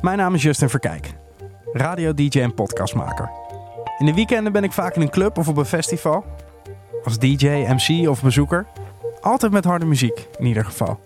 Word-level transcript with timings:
Mijn 0.00 0.18
naam 0.18 0.34
is 0.34 0.42
Justin 0.42 0.68
Verkijk, 0.68 1.14
radio-dj 1.72 2.40
en 2.40 2.54
podcastmaker. 2.54 3.30
In 3.98 4.06
de 4.06 4.14
weekenden 4.14 4.52
ben 4.52 4.64
ik 4.64 4.72
vaak 4.72 4.94
in 4.94 5.02
een 5.02 5.10
club 5.10 5.38
of 5.38 5.48
op 5.48 5.56
een 5.56 5.64
festival. 5.64 6.24
Als 7.04 7.18
DJ, 7.18 7.46
MC 7.46 8.08
of 8.08 8.22
bezoeker. 8.22 8.66
Altijd 9.20 9.52
met 9.52 9.64
harde 9.64 9.84
muziek, 9.86 10.28
in 10.38 10.46
ieder 10.46 10.64
geval. 10.64 11.00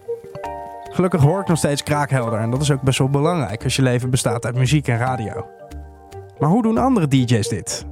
Gelukkig 0.83 1.21
hoor 1.21 1.41
ik 1.41 1.49
nog 1.49 1.59
steeds 1.59 1.83
kraakhelder 1.83 2.39
en 2.39 2.51
dat 2.51 2.61
is 2.61 2.71
ook 2.71 2.83
best 2.83 2.99
wel 2.99 3.09
belangrijk 3.09 3.65
als 3.65 3.77
je 3.77 3.83
leven 3.83 4.11
bestaat 4.11 4.45
uit 4.45 4.55
muziek 4.55 4.89
en 4.89 4.99
radio. 4.99 5.47
Maar 6.39 6.49
hoe 6.49 6.63
doen 6.63 6.79
andere 6.79 7.09
DJ's 7.09 7.49
dit? 7.49 7.87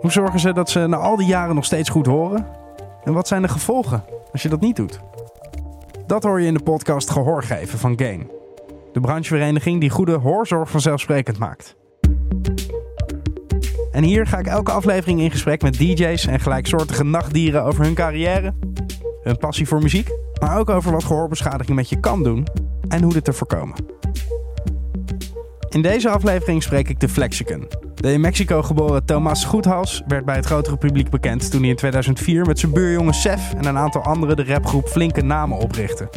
Hoe 0.00 0.12
zorgen 0.12 0.40
ze 0.40 0.52
dat 0.52 0.70
ze 0.70 0.86
na 0.86 0.96
al 0.96 1.16
die 1.16 1.26
jaren 1.26 1.54
nog 1.54 1.64
steeds 1.64 1.88
goed 1.88 2.06
horen? 2.06 2.46
En 3.04 3.12
wat 3.12 3.28
zijn 3.28 3.42
de 3.42 3.48
gevolgen 3.48 4.04
als 4.32 4.42
je 4.42 4.48
dat 4.48 4.60
niet 4.60 4.76
doet? 4.76 5.00
Dat 6.06 6.22
hoor 6.22 6.40
je 6.40 6.46
in 6.46 6.54
de 6.54 6.62
podcast 6.62 7.10
Gehoor 7.10 7.42
geven 7.42 7.78
van 7.78 7.98
Gain. 7.98 8.30
De 8.92 9.00
branchevereniging 9.00 9.80
die 9.80 9.90
goede 9.90 10.12
hoorzorg 10.12 10.70
vanzelfsprekend 10.70 11.38
maakt. 11.38 11.76
En 13.92 14.02
hier 14.02 14.26
ga 14.26 14.38
ik 14.38 14.46
elke 14.46 14.70
aflevering 14.70 15.20
in 15.20 15.30
gesprek 15.30 15.62
met 15.62 15.78
DJ's 15.78 16.26
en 16.26 16.40
gelijksoortige 16.40 17.04
nachtdieren 17.04 17.64
over 17.64 17.84
hun 17.84 17.94
carrière, 17.94 18.54
hun 19.22 19.36
passie 19.36 19.66
voor 19.66 19.82
muziek, 19.82 20.08
maar 20.40 20.58
ook 20.58 20.70
over 20.70 20.92
wat 20.92 21.04
gehoorbeschadiging 21.04 21.76
met 21.76 21.88
je 21.88 22.00
kan 22.00 22.22
doen 22.22 22.46
en 22.88 23.02
hoe 23.02 23.12
dit 23.12 23.24
te 23.24 23.32
voorkomen. 23.32 23.76
In 25.68 25.82
deze 25.82 26.08
aflevering 26.08 26.62
spreek 26.62 26.88
ik 26.88 27.00
de 27.00 27.08
Flexicon. 27.08 27.68
De 27.94 28.12
in 28.12 28.20
Mexico 28.20 28.62
geboren 28.62 29.04
Thomas 29.04 29.44
Goedhals 29.44 30.02
werd 30.06 30.24
bij 30.24 30.36
het 30.36 30.46
grotere 30.46 30.76
publiek 30.76 31.10
bekend 31.10 31.50
toen 31.50 31.60
hij 31.60 31.70
in 31.70 31.76
2004 31.76 32.46
met 32.46 32.58
zijn 32.58 32.72
buurjongen 32.72 33.14
Sef 33.14 33.54
en 33.54 33.64
een 33.64 33.78
aantal 33.78 34.02
anderen 34.02 34.36
de 34.36 34.44
rapgroep 34.44 34.88
Flinke 34.88 35.22
Namen 35.22 35.58
oprichtte. 35.58 36.08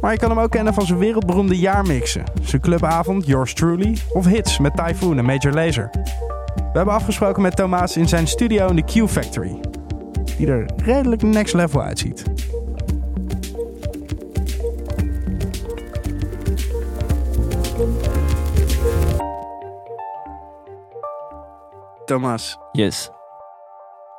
Maar 0.00 0.12
je 0.12 0.18
kan 0.18 0.30
hem 0.30 0.38
ook 0.38 0.50
kennen 0.50 0.74
van 0.74 0.86
zijn 0.86 0.98
wereldberoemde 0.98 1.58
jaarmixen, 1.58 2.24
zijn 2.42 2.62
clubavond 2.62 3.26
Yours 3.26 3.54
Truly 3.54 3.98
of 4.12 4.24
hits 4.24 4.58
met 4.58 4.76
Typhoon 4.76 5.18
en 5.18 5.24
Major 5.24 5.52
Lazer. 5.52 5.88
We 6.54 6.76
hebben 6.84 6.94
afgesproken 6.94 7.42
met 7.42 7.56
Thomas 7.56 7.96
in 7.96 8.08
zijn 8.08 8.26
studio 8.26 8.68
in 8.68 8.76
de 8.76 8.84
Q 8.84 9.08
Factory, 9.08 9.60
die 10.36 10.46
er 10.46 10.70
redelijk 10.76 11.22
next 11.22 11.54
level 11.54 11.82
uitziet. 11.82 12.24
Thomas, 22.04 22.58
Yes. 22.72 23.10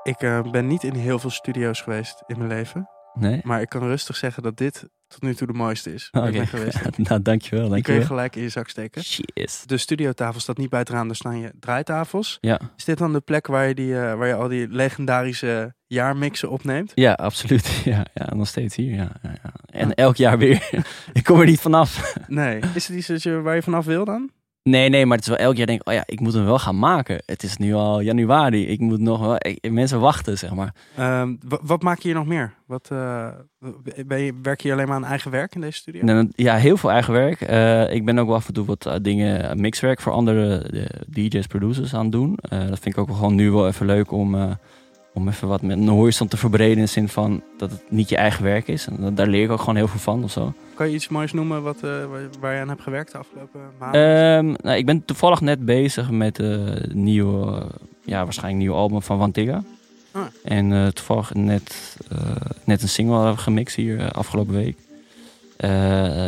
ik 0.03 0.21
eh, 0.21 0.41
ben 0.52 0.67
niet 0.67 0.83
in 0.83 0.93
heel 0.95 1.19
veel 1.19 1.30
studio's 1.30 1.81
geweest 1.81 2.23
in 2.27 2.38
mijn 2.38 2.49
leven. 2.49 2.89
Nee? 3.13 3.41
Maar 3.43 3.61
ik 3.61 3.69
kan 3.69 3.81
rustig 3.81 4.15
zeggen 4.15 4.43
dat 4.43 4.57
dit 4.57 4.89
tot 5.07 5.21
nu 5.21 5.35
toe 5.35 5.47
de 5.47 5.53
mooiste 5.53 5.93
is. 5.93 6.07
Oké. 6.11 6.45
geweest. 6.45 6.97
nou, 7.09 7.21
dankjewel. 7.21 7.69
Die 7.69 7.83
kun 7.83 7.93
je 7.93 8.05
gelijk 8.05 8.35
in 8.35 8.41
je 8.41 8.49
zak 8.49 8.69
steken. 8.69 9.02
Yes. 9.33 9.63
De 9.65 9.77
studiotafel 9.77 10.39
staat 10.39 10.57
niet 10.57 10.69
bij 10.69 10.79
het 10.79 10.89
raam, 10.89 11.07
daar 11.07 11.15
staan 11.15 11.39
je 11.39 11.52
draaitafels. 11.59 12.37
Ja. 12.41 12.59
Is 12.77 12.85
dit 12.85 12.97
dan 12.97 13.13
de 13.13 13.19
plek 13.19 13.47
waar 13.47 13.67
je, 13.67 13.75
die, 13.75 13.99
eh, 13.99 14.15
waar 14.15 14.27
je 14.27 14.33
al 14.33 14.47
die 14.47 14.67
legendarische 14.67 15.73
jaarmixen 15.87 16.49
opneemt? 16.49 16.91
ja, 16.95 17.13
absoluut. 17.13 17.67
Ja, 17.83 18.05
ja, 18.13 18.35
nog 18.35 18.47
steeds 18.47 18.75
hier. 18.75 18.95
Ja, 18.95 19.11
ja, 19.21 19.35
ja. 19.43 19.53
En 19.65 19.93
elk 19.93 20.15
jaar 20.15 20.37
weer. 20.37 20.69
ik 21.13 21.23
kom 21.23 21.39
er 21.39 21.45
niet 21.45 21.59
vanaf. 21.59 22.15
Nee. 22.27 22.59
Is 22.73 22.87
het 22.87 23.11
iets 23.11 23.25
waar 23.25 23.55
je 23.55 23.61
vanaf 23.61 23.85
wil 23.85 24.05
dan? 24.05 24.31
Nee, 24.63 24.89
nee, 24.89 25.05
maar 25.05 25.17
het 25.17 25.25
is 25.27 25.31
wel 25.35 25.45
elk 25.45 25.55
jaar 25.55 25.65
denk 25.67 25.81
ik, 25.81 25.88
oh 25.88 25.93
ja, 25.93 26.03
ik 26.05 26.19
moet 26.19 26.33
hem 26.33 26.45
wel 26.45 26.59
gaan 26.59 26.79
maken. 26.79 27.21
Het 27.25 27.43
is 27.43 27.57
nu 27.57 27.73
al 27.73 28.02
januari. 28.02 28.67
Ik 28.67 28.79
moet 28.79 28.99
nog 28.99 29.19
wel, 29.19 29.35
ik- 29.38 29.71
mensen 29.71 29.99
wachten, 29.99 30.38
zeg 30.38 30.53
maar. 30.53 30.73
Ehm, 30.95 31.35
wa- 31.47 31.59
wat 31.61 31.81
maak 31.81 31.97
je 31.99 32.07
hier 32.07 32.17
nog 32.17 32.25
meer? 32.25 32.53
Wat, 32.65 32.87
eh, 32.91 33.27
ben 34.05 34.19
je, 34.21 34.33
werk 34.41 34.61
je 34.61 34.71
alleen 34.71 34.87
maar 34.87 34.95
aan 34.95 35.05
eigen 35.05 35.31
werk 35.31 35.55
in 35.55 35.61
deze 35.61 35.77
studio? 35.77 36.25
Ja, 36.35 36.55
heel 36.55 36.77
veel 36.77 36.91
eigen 36.91 37.13
werk. 37.13 37.41
Eh, 37.41 37.93
ik 37.93 38.05
ben 38.05 38.19
ook 38.19 38.27
wel 38.27 38.35
af 38.35 38.47
en 38.47 38.53
toe 38.53 38.65
wat 38.65 38.85
eh, 38.85 38.95
dingen, 39.02 39.61
mixwerk 39.61 40.02
voor 40.02 40.11
andere 40.11 40.65
DJ's, 41.09 41.47
producers 41.47 41.93
aan 41.93 42.03
het 42.03 42.11
doen. 42.11 42.37
Dat 42.49 42.80
vind 42.80 42.85
ik 42.85 42.97
ook 42.97 43.07
wel 43.07 43.15
gewoon 43.17 43.35
nu 43.35 43.52
wel 43.52 43.67
even 43.67 43.85
leuk 43.85 44.11
om, 44.11 44.35
om 45.19 45.27
even 45.27 45.47
wat 45.47 45.61
met 45.61 45.77
een 45.77 45.87
horizon 45.87 46.27
te 46.27 46.37
verbreden. 46.37 46.77
In 46.77 46.83
de 46.83 46.89
zin 46.89 47.09
van 47.09 47.41
dat 47.57 47.71
het 47.71 47.81
niet 47.89 48.09
je 48.09 48.15
eigen 48.15 48.43
werk 48.43 48.67
is. 48.67 48.87
En 48.87 49.15
daar 49.15 49.27
leer 49.27 49.43
ik 49.43 49.52
ook 49.52 49.59
gewoon 49.59 49.75
heel 49.75 49.87
veel 49.87 49.99
van 49.99 50.23
of 50.23 50.31
zo. 50.31 50.53
Kan 50.73 50.87
je 50.87 50.93
iets 50.93 51.07
moois 51.07 51.33
noemen 51.33 51.63
wat, 51.63 51.75
eh, 51.75 51.89
waar, 52.39 52.53
je 52.53 52.61
aan 52.61 52.69
hebt 52.69 52.81
gewerkt 52.81 53.11
de 53.11 53.17
afgelopen 53.17 53.59
maanden? 53.79 54.02
Ehm, 54.02 54.65
nou, 54.65 54.77
ik 54.77 54.85
ben 54.85 55.05
toevallig 55.05 55.41
net 55.41 55.65
bezig 55.65 56.11
met 56.11 56.39
eh, 56.39 56.47
een 56.47 57.03
nieuwe, 57.03 57.65
ja, 58.03 58.23
waarschijnlijk 58.23 58.61
nieuwe 58.61 58.77
album 58.77 59.02
van 59.02 59.17
Vantiga. 59.17 59.63
Ah. 60.11 60.21
En 60.43 60.73
eh, 60.73 60.87
toevallig 60.87 61.33
net, 61.33 61.97
net 62.63 62.81
een 62.81 62.89
single 62.89 63.37
gemixt 63.37 63.75
hier 63.75 64.11
afgelopen 64.11 64.53
week. 64.53 64.77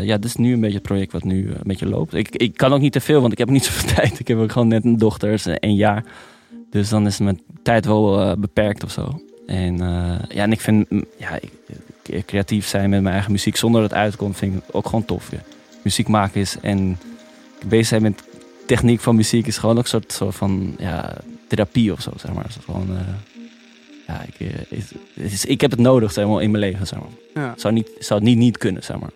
Ja, 0.03 0.16
dit 0.18 0.25
is 0.25 0.35
nu 0.35 0.53
een 0.53 0.59
beetje 0.59 0.78
het 0.78 0.88
project 0.88 1.12
wat 1.12 1.24
nu 1.24 1.50
een 1.50 1.57
beetje 1.63 1.88
loopt. 1.88 2.13
Ik, 2.13 2.30
ik 2.30 2.57
kan 2.57 2.74
ook 2.74 2.80
niet 2.80 2.94
te 2.94 3.01
veel, 3.01 3.22
want 3.22 3.31
ik 3.31 3.38
heb 3.38 3.50
niet 3.50 3.66
zoveel 3.69 3.96
tijd. 3.96 4.19
Ik 4.19 4.28
heb 4.28 4.38
ook 4.38 4.51
gewoon 4.51 4.68
net 4.68 4.85
een 4.85 4.97
dochter, 4.97 5.31
is 5.31 5.46
een 5.46 5.75
jaar. 5.75 6.03
Dus 6.72 6.90
dan 6.90 7.06
is 7.06 7.18
mijn 7.20 7.42
tijd 7.64 7.86
wel 7.86 8.22
eh, 8.22 8.34
beperkt 8.38 8.84
of 8.84 8.92
zo. 8.92 9.22
En, 9.48 9.82
eh, 9.82 10.20
ja, 10.36 10.44
en 10.44 10.52
ik 10.52 10.62
vind 10.62 10.90
mm, 10.90 11.06
ja, 11.18 11.40
ik- 11.42 12.26
creatief 12.26 12.68
zijn 12.68 12.90
met 12.90 13.02
mijn 13.02 13.14
eigen 13.14 13.32
muziek 13.32 13.56
zonder 13.56 13.82
dat 13.82 13.90
het 13.90 14.00
uitkomt, 14.00 14.38
vind 14.38 14.56
ik 14.56 14.62
ook 14.72 14.86
gewoon 14.86 15.06
tof. 15.06 15.31
Ja. 15.31 15.38
Muziek 15.84 16.08
maken 16.08 16.42
is 16.42 16.58
en 16.62 16.98
bezig 17.66 17.86
zijn 17.88 18.02
met 18.02 18.24
techniek 18.66 19.00
van 19.00 19.16
muziek 19.16 19.48
is 19.48 19.58
gewoon 19.58 19.78
ook 19.78 19.84
een 19.84 19.90
soort, 19.90 20.12
soort 20.14 20.36
van 20.36 20.76
ja, 20.78 21.18
therapie 21.48 21.92
of 21.92 22.02
zo, 22.02 22.12
zeg 22.16 22.34
maar. 22.34 22.46
Gewoon, 22.66 22.98
eh, 22.98 23.02
ja, 24.08 24.22
ik, 24.34 24.48
eh, 24.70 25.24
is, 25.26 25.46
ik 25.46 25.62
heb 25.62 25.72
het 25.72 25.80
nodig 25.80 26.12
zeg 26.12 26.28
maar, 26.28 26.42
in 26.42 26.52
mijn 26.52 26.64
leven, 26.64 26.88
zeg 26.88 27.00
maar. 27.00 27.10
ja. 27.44 27.54
Zou, 27.58 27.74
niet, 27.74 27.90
zou 28.00 28.20
het 28.20 28.30
niet 28.30 28.38
niet 28.38 28.58
kunnen, 28.58 28.84
zeg 28.84 29.00
maar. 29.00 29.12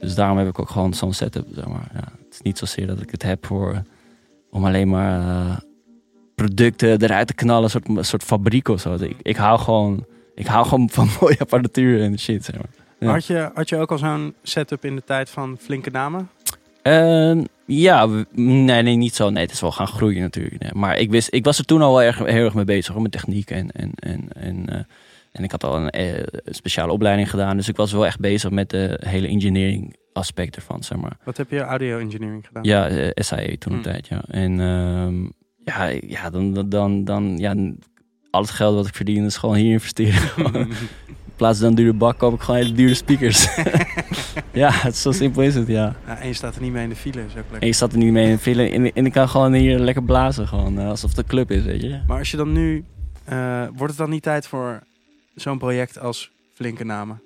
Dus 0.00 0.14
daarom 0.14 0.38
heb 0.38 0.48
ik 0.48 0.58
ook 0.58 0.70
gewoon 0.70 0.94
zo'n 0.94 1.12
setup, 1.12 1.46
zeg 1.54 1.66
maar. 1.66 1.88
Ja, 1.94 2.00
het 2.00 2.32
is 2.34 2.40
niet 2.42 2.58
zozeer 2.58 2.86
dat 2.86 3.00
ik 3.00 3.10
het 3.10 3.22
heb 3.22 3.46
voor, 3.46 3.82
om 4.50 4.64
alleen 4.64 4.88
maar 4.88 5.20
eh, 5.20 5.56
producten 6.38 7.02
eruit 7.02 7.26
te 7.26 7.34
knallen, 7.34 7.62
een 7.64 7.70
soort, 7.70 7.88
een 7.88 8.04
soort 8.04 8.22
fabriek 8.22 8.68
of 8.68 8.80
zo. 8.80 8.94
Ik, 8.94 9.16
ik 9.22 9.36
hou 9.36 9.58
gewoon, 9.58 10.04
ik 10.34 10.46
hou 10.46 10.66
gewoon 10.66 10.90
van 10.98 11.08
mooie 11.20 11.38
apparatuur 11.38 12.02
en 12.02 12.18
shit, 12.18 12.44
zeg 12.44 12.56
maar. 12.56 12.68
Ja. 12.98 13.12
Had, 13.12 13.26
je, 13.26 13.50
had 13.54 13.68
je 13.68 13.76
ook 13.76 13.90
al 13.90 13.98
zo'n 13.98 14.34
setup 14.42 14.84
in 14.84 14.94
de 14.94 15.04
tijd 15.04 15.30
van 15.30 15.56
flinke 15.60 15.90
namen? 15.90 16.28
Ehm, 16.82 17.44
ja, 17.66 18.06
nee, 18.32 18.82
nee, 18.82 18.96
niet 18.96 19.14
zo. 19.14 19.30
Nee, 19.30 19.42
het 19.42 19.52
is 19.52 19.60
wel 19.60 19.72
gaan 19.72 19.86
groeien 19.86 20.20
natuurlijk. 20.20 20.62
Nee. 20.62 20.70
Maar 20.74 20.98
ik, 20.98 21.10
wist, 21.10 21.34
ik 21.34 21.44
was 21.44 21.58
er 21.58 21.64
toen 21.64 21.82
al 21.82 21.92
wel 21.92 22.02
erg, 22.02 22.18
heel 22.18 22.44
erg 22.44 22.54
mee 22.54 22.64
bezig 22.64 22.92
hoor, 22.92 23.02
met 23.02 23.12
techniek. 23.12 23.50
En, 23.50 23.70
en, 23.70 23.90
en, 23.94 24.28
en, 24.32 24.68
eh, 24.68 24.80
en 25.32 25.44
ik 25.44 25.50
had 25.50 25.64
al 25.64 25.76
een 25.76 25.90
eh, 25.90 26.22
speciale 26.44 26.92
opleiding 26.92 27.30
gedaan. 27.30 27.56
Dus 27.56 27.68
ik 27.68 27.76
was 27.76 27.92
wel 27.92 28.06
echt 28.06 28.20
bezig 28.20 28.50
met 28.50 28.70
de 28.70 29.00
hele 29.06 29.28
engineering 29.28 29.96
aspect 30.12 30.56
ervan, 30.56 30.82
zeg 30.82 30.98
maar. 30.98 31.16
Wat 31.24 31.36
heb 31.36 31.50
je 31.50 31.60
audio 31.60 31.98
engineering 31.98 32.46
gedaan? 32.46 32.64
Ja, 32.64 32.88
eh, 32.88 33.10
SAE 33.14 33.58
toen 33.58 33.72
een 33.72 33.82
Hmm. 33.82 33.92
tijd, 33.92 34.06
ja. 34.06 34.22
En 34.28 34.60
ehm, 34.60 35.24
ja, 35.68 35.98
ja, 36.06 36.30
dan, 36.30 36.68
dan- 36.68 37.04
dan, 37.04 37.38
ja, 37.38 37.54
al 38.30 38.40
het 38.40 38.50
geld 38.50 38.74
wat 38.74 38.86
ik 38.86 38.94
verdien 38.94 39.24
is 39.24 39.36
gewoon 39.36 39.54
hier 39.56 39.72
investeren. 39.72 40.22
In 41.28 41.44
plaats 41.44 41.58
van 41.58 41.68
een 41.68 41.74
dure 41.74 41.92
bak 41.92 42.18
koop 42.18 42.34
ik 42.34 42.40
gewoon 42.40 42.60
hele 42.60 42.72
dure 42.72 42.94
speakers. 42.94 43.48
ja, 44.62 44.70
het 44.72 44.94
is 44.94 45.02
zo 45.02 45.12
simpel 45.12 45.42
is 45.42 45.54
het, 45.54 45.66
ja. 45.66 45.96
Ja, 46.06 46.18
en 46.18 46.26
je 46.28 46.34
staat 46.34 46.54
er 46.54 46.60
niet 46.62 46.72
mee 46.72 46.82
in 46.82 46.88
de 46.88 46.96
file, 46.96 47.20
is 47.20 47.26
ook 47.30 47.34
lekker. 47.34 47.60
En 47.60 47.66
je 47.66 47.72
staat 47.72 47.92
er 47.92 47.98
niet 47.98 48.12
mee 48.12 48.26
in 48.28 48.32
de 48.34 48.38
file. 48.38 48.70
En, 48.70 48.92
en 48.92 49.06
ik 49.06 49.12
kan 49.12 49.28
gewoon 49.28 49.52
hier 49.52 49.78
lekker 49.78 50.02
blazen. 50.02 50.48
Gewoon, 50.48 50.78
eh, 50.78 50.88
alsof 50.88 51.10
het 51.10 51.18
een 51.18 51.26
club 51.26 51.50
is, 51.50 51.62
weet 51.62 51.82
je. 51.82 52.00
Maar 52.06 52.18
als 52.18 52.30
je 52.30 52.36
dan 52.36 52.52
nu... 52.52 52.84
eh, 53.24 53.62
wordt 53.66 53.88
het 53.92 53.96
dan 53.96 54.10
niet 54.10 54.22
tijd 54.22 54.46
voor 54.46 54.82
zo'n 55.34 55.58
project 55.58 55.98
als 55.98 56.30
flinke 56.54 56.84
namen? 56.84 57.20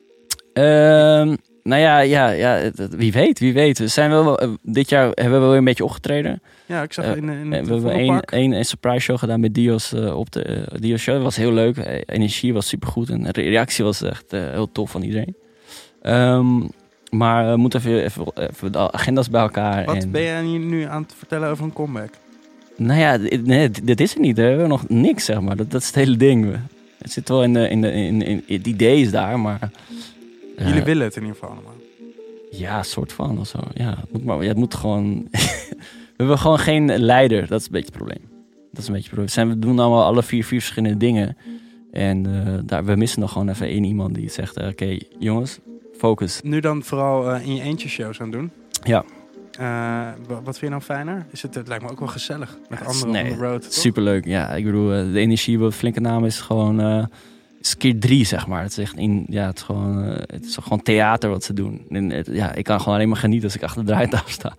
Ehm, 0.53 1.37
nou 1.63 1.81
ja, 1.81 1.99
ja, 1.99 2.29
ja 2.31 2.71
wie 2.91 3.13
weet, 3.13 3.39
wie 3.39 3.53
weet. 3.53 3.79
We 3.79 3.87
zijn 3.89 4.11
wel, 4.11 4.39
eh, 4.39 4.49
dit 4.63 4.89
jaar 4.89 5.05
hebben 5.15 5.41
we 5.41 5.47
wel 5.47 5.57
een 5.57 5.65
beetje 5.65 5.85
opgetreden. 5.85 6.43
Ja, 6.67 6.83
ik 6.83 6.93
zag 6.93 7.05
Eh, 7.05 7.17
in, 7.17 7.29
in 7.29 7.53
Eh, 7.53 7.59
het 7.59 7.69
we 7.69 7.89
hebben 7.91 8.23
één, 8.25 8.65
surprise 8.65 8.99
show 9.01 9.19
gedaan 9.19 9.41
met 9.41 9.55
Dios 9.55 9.93
op 9.93 10.33
de 10.33 10.69
Dios 10.81 11.01
show. 11.03 11.15
Dat 11.15 11.23
was 11.25 11.37
heel 11.37 11.53
leuk. 11.53 12.03
Energie 12.07 12.53
was 12.53 12.69
supergoed. 12.69 13.11
En 13.11 13.23
de 13.23 13.31
reactie 13.33 13.85
was 13.85 14.03
echt 14.03 14.31
heel 14.31 14.73
tof 14.73 14.91
van 14.91 15.03
iedereen. 15.03 15.35
Ehm, 16.03 16.61
maar 17.11 17.51
we 17.51 17.57
moeten 17.57 17.81
even, 17.81 18.05
even, 18.05 18.27
even 18.51 18.73
de 18.73 18.93
agendas 18.93 19.31
bij 19.31 19.41
elkaar. 19.41 19.85
Wat 19.85 19.97
en, 19.97 20.11
ben 20.11 20.23
jij 20.23 20.43
nu 20.43 20.83
aan 20.83 21.03
het 21.03 21.15
vertellen 21.19 21.49
over 21.49 21.65
een 21.65 21.73
comeback? 21.73 22.11
Nou 22.77 23.01
ja, 23.01 23.19
dit- 23.19 23.47
nee, 23.47 23.71
dit- 23.71 23.87
dit 23.87 24.01
is 24.01 24.15
er 24.15 24.21
niet. 24.21 24.37
hè. 24.37 24.43
We 24.43 24.49
hebben 24.49 24.69
nog 24.69 24.89
niks, 24.89 25.25
zeg 25.25 25.41
maar. 25.41 25.57
Dat, 25.57 25.71
dat 25.71 25.81
is 25.81 25.87
het 25.87 25.95
hele 25.97 26.17
ding. 26.17 26.57
Het 26.99 27.13
zit 27.13 27.29
wel 27.29 27.43
in, 27.43 27.53
de, 27.53 27.69
in, 27.69 27.81
de, 27.81 27.93
in, 27.93 28.23
in, 28.23 28.43
het 28.47 28.67
idee 28.67 29.01
is 29.01 29.11
daar, 29.11 29.41
maar... 29.41 29.71
Jullie 30.57 30.83
willen 30.83 31.05
het 31.05 31.17
in 31.17 31.23
ieder 31.23 31.37
geval 31.37 31.55
allemaal. 31.55 31.73
Ja, 32.51 32.83
soort 32.83 33.13
van 33.13 33.39
of 33.39 33.47
zo. 33.47 33.59
Ja, 33.75 33.91
het 34.01 34.13
moet, 34.13 34.25
maar, 34.25 34.43
ja, 34.43 34.49
het 34.49 34.57
moet 34.57 34.75
gewoon... 34.75 35.29
we 36.17 36.17
hebben 36.17 36.39
gewoon 36.39 36.59
geen 36.59 36.99
leider. 36.99 37.47
Dat 37.47 37.61
is 37.61 37.67
een 37.67 37.73
beetje 37.73 37.87
het 37.89 37.97
probleem. 37.97 38.29
Dat 38.73 38.81
is 38.83 38.87
een 38.89 38.93
beetje 38.95 38.97
het 38.97 39.07
probleem. 39.09 39.29
Zijn, 39.29 39.49
we 39.49 39.59
doen 39.59 39.79
allemaal 39.79 40.05
alle 40.05 40.23
vier, 40.23 40.45
vier 40.45 40.61
verschillende 40.61 40.97
dingen. 40.97 41.37
En 41.93 42.47
eh, 42.47 42.55
daar, 42.65 42.85
we 42.85 42.95
missen 42.97 43.21
nog 43.21 43.33
gewoon 43.33 43.49
even 43.49 43.67
één 43.67 43.85
iemand 43.85 44.15
die 44.15 44.31
zegt... 44.31 44.57
eh, 44.57 44.69
Oké, 44.69 44.99
jongens, 45.19 45.59
focus. 45.97 46.41
Nu 46.45 46.61
dan 46.61 46.83
vooral 46.83 47.31
eh, 47.31 47.47
in 47.47 47.55
je 47.55 47.63
eentje 47.63 47.89
shows 47.89 48.21
aan 48.21 48.31
doen. 48.31 48.51
Ja. 48.85 49.05
Wa- 49.59 50.15
wat 50.27 50.43
vind 50.45 50.61
je 50.61 50.69
nou 50.69 50.81
fijner? 50.83 51.27
Is 51.31 51.43
het, 51.43 51.55
het 51.55 51.69
lijkt 51.69 51.85
me 51.85 51.91
ook 51.91 51.99
wel 51.99 52.09
gezellig 52.09 52.59
met 52.69 52.79
Ja, 52.79 52.87
is- 52.89 53.03
anderen 53.03 53.23
nee, 53.23 53.33
on 53.33 53.39
the 53.39 53.45
road. 53.45 53.63
toch? 53.63 53.73
Superleuk, 53.73 54.25
ja. 54.25 54.49
Ik 54.55 54.65
bedoel, 54.65 54.89
de 54.89 55.19
energie, 55.19 55.59
wat 55.59 55.75
flinke 55.75 56.01
naam 56.01 56.25
is 56.25 56.41
gewoon... 56.41 57.09
is 57.65 57.77
keer 57.77 58.01
drie, 58.01 58.25
zeg 58.25 58.47
maar. 58.47 58.63
Het 58.63 58.71
is 58.71 58.79
echt 58.79 58.97
in, 58.97 59.25
ja, 59.29 59.47
het 59.47 59.57
is 59.57 59.63
gewoon, 59.63 60.05
eh, 60.05 60.23
het 60.27 60.45
is 60.45 60.57
gewoon 60.57 60.83
theater 60.83 61.31
wat 61.31 61.45
ze 61.45 61.53
doen. 61.53 61.85
En 61.89 62.11
het- 62.11 62.27
ja, 62.27 62.53
ik 62.55 62.65
kan 62.65 62.79
gewoon 62.81 62.95
alleen 62.95 63.09
maar 63.09 63.17
genieten 63.17 63.45
als 63.45 63.57
ik 63.57 63.63
achter 63.63 63.85
de 63.85 63.91
draaitafel 63.91 64.31
sta. 64.31 64.55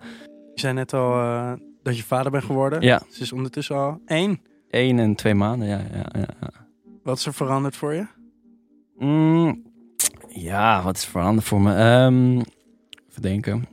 Je 0.54 0.60
zei 0.60 0.74
net 0.74 0.92
al 0.92 1.12
eh, 1.20 1.52
dat 1.82 1.96
je 1.96 2.02
vader 2.04 2.30
bent 2.32 2.44
geworden. 2.44 2.80
Ja, 2.82 3.02
Ze 3.10 3.22
is 3.22 3.32
ondertussen 3.32 3.76
al 3.76 4.00
één. 4.06 4.40
één 4.70 4.98
en 4.98 5.14
twee 5.14 5.34
maanden. 5.34 5.68
Ja, 5.68 5.80
ja, 5.92 6.06
ja. 6.20 6.28
Wat 7.02 7.18
is 7.18 7.26
er 7.26 7.34
veranderd 7.34 7.76
voor 7.76 7.94
je? 7.94 8.06
Mm, 8.98 9.62
ja, 10.28 10.82
wat 10.82 10.96
is 10.96 11.04
veranderd 11.04 11.46
voor 11.46 11.60
me? 11.60 11.74
Ehm 11.74 12.38
even 13.10 13.22
denken. 13.22 13.66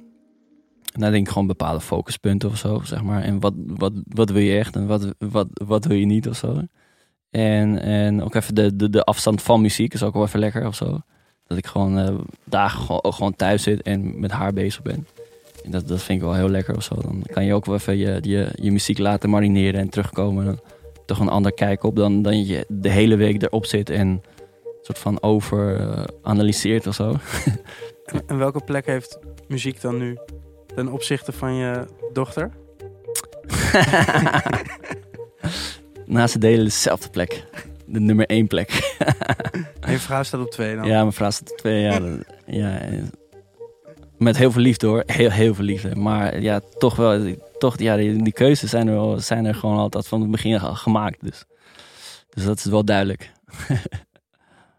Nou, 0.94 1.12
denk 1.12 1.26
ik 1.26 1.32
gewoon 1.32 1.48
bepaalde 1.48 1.82
focuspunten 1.82 2.50
of 2.50 2.58
zo, 2.58 2.80
zeg 2.84 3.04
maar. 3.04 3.22
En 3.24 3.40
wat, 3.40 3.54
wat, 3.68 3.94
wat 4.08 4.30
wil 4.30 4.42
je 4.42 4.58
echt 4.58 4.76
en 4.76 4.88
wat, 4.88 5.14
wat, 5.20 5.48
wat 5.52 5.86
wil 5.86 5.98
je 5.98 6.06
niet 6.06 6.28
of 6.30 6.36
zo. 6.36 6.62
En, 7.32 7.82
en 7.82 8.24
ook 8.24 8.36
even 8.36 8.56
de, 8.56 8.76
de, 8.76 8.90
de 8.90 9.04
afstand 9.04 9.42
van 9.42 9.62
muziek 9.62 9.94
is 9.94 10.04
ook 10.04 10.14
wel 10.14 10.24
even 10.24 10.40
lekker 10.40 10.68
of 10.68 10.76
zo. 10.76 11.00
Dat 11.48 11.58
ik 11.58 11.66
gewoon 11.66 12.26
dagen 12.44 13.00
gewoon, 13.14 13.36
thuis 13.36 13.64
zit 13.64 13.82
en 13.82 14.20
met 14.20 14.32
haar 14.32 14.54
bezig 14.54 14.82
ben. 14.82 15.08
En 15.64 15.72
dat, 15.72 15.88
dat 15.88 16.02
vind 16.02 16.20
ik 16.20 16.26
wel 16.26 16.36
heel 16.36 16.50
lekker 16.50 16.76
of 16.76 16.84
zo. 16.84 16.96
Dan 16.96 17.24
kan 17.32 17.46
je 17.46 17.54
ook 17.54 17.66
wel 17.66 17.76
even 17.76 17.98
je, 17.98 18.20
je, 18.22 18.50
je 18.56 18.72
muziek 18.72 18.98
laten 18.98 19.30
marineren 19.30 19.80
en 19.80 19.90
terugkomen. 19.90 20.48
En 20.48 20.60
toch 21.06 21.20
een 21.20 21.30
ander 21.30 21.54
kijk 21.54 21.84
op 21.84 21.96
dan, 21.96 22.22
dan 22.22 22.46
je 22.46 22.66
de 22.68 22.90
hele 22.90 23.16
week 23.16 23.42
erop 23.42 23.66
zit 23.66 23.90
en 23.90 24.22
soort 24.82 25.00
van 25.00 25.22
over 25.22 25.90
analyseert 26.22 26.88
of 26.88 26.96
zo. 26.96 27.16
En, 28.06 28.22
en 28.28 28.38
welke 28.38 28.64
plek 28.64 28.86
heeft 28.86 29.20
muziek 29.48 29.82
dan 29.82 29.98
nu 29.98 30.18
ten 30.76 30.88
opzichte 30.88 31.32
van 31.32 31.54
je 31.54 31.86
dochter? 32.14 32.52
Nou, 36.12 36.28
ze 36.28 36.38
delen 36.40 36.64
dezelfde 36.66 37.10
plek. 37.10 37.46
De 37.86 38.00
nummer 38.00 38.26
één 38.26 38.48
plek. 38.48 38.70
En 39.80 39.92
je 39.92 40.00
vrouw 40.00 40.24
staat 40.24 40.42
op 40.42 40.52
twee 40.52 40.76
dan? 40.76 40.86
Ja, 40.88 41.00
mijn 41.00 41.14
vrouw 41.14 41.30
staat 41.30 41.52
op 41.52 41.58
twee. 41.58 41.82
Ja, 41.82 42.00
dat- 42.00 42.26
ja, 42.46 42.80
met 44.18 44.38
heel 44.38 44.52
veel 44.52 44.62
liefde 44.62 44.88
hoor. 44.88 45.04
Heel, 45.06 45.30
heel 45.30 45.54
veel 45.54 45.64
liefde. 45.66 45.96
Maar 45.96 46.42
ja, 46.42 46.62
toch 46.78 46.96
wel. 46.96 47.36
Toch, 47.60 47.80
ja, 47.80 47.96
die, 47.96 48.24
die 48.24 48.34
keuzes 48.34 48.70
zijn 48.70 48.88
er, 48.88 48.94
wel, 48.94 49.20
zijn 49.20 49.46
er 49.46 49.56
gewoon 49.56 49.78
altijd 49.78 50.08
van 50.08 50.22
het 50.22 50.32
begin 50.32 50.60
al 50.60 50.76
gemaakt. 50.76 51.18
Dus, 51.24 51.44
dus 52.30 52.44
dat 52.44 52.58
is 52.58 52.66
wel 52.66 52.86
duidelijk. 52.86 53.32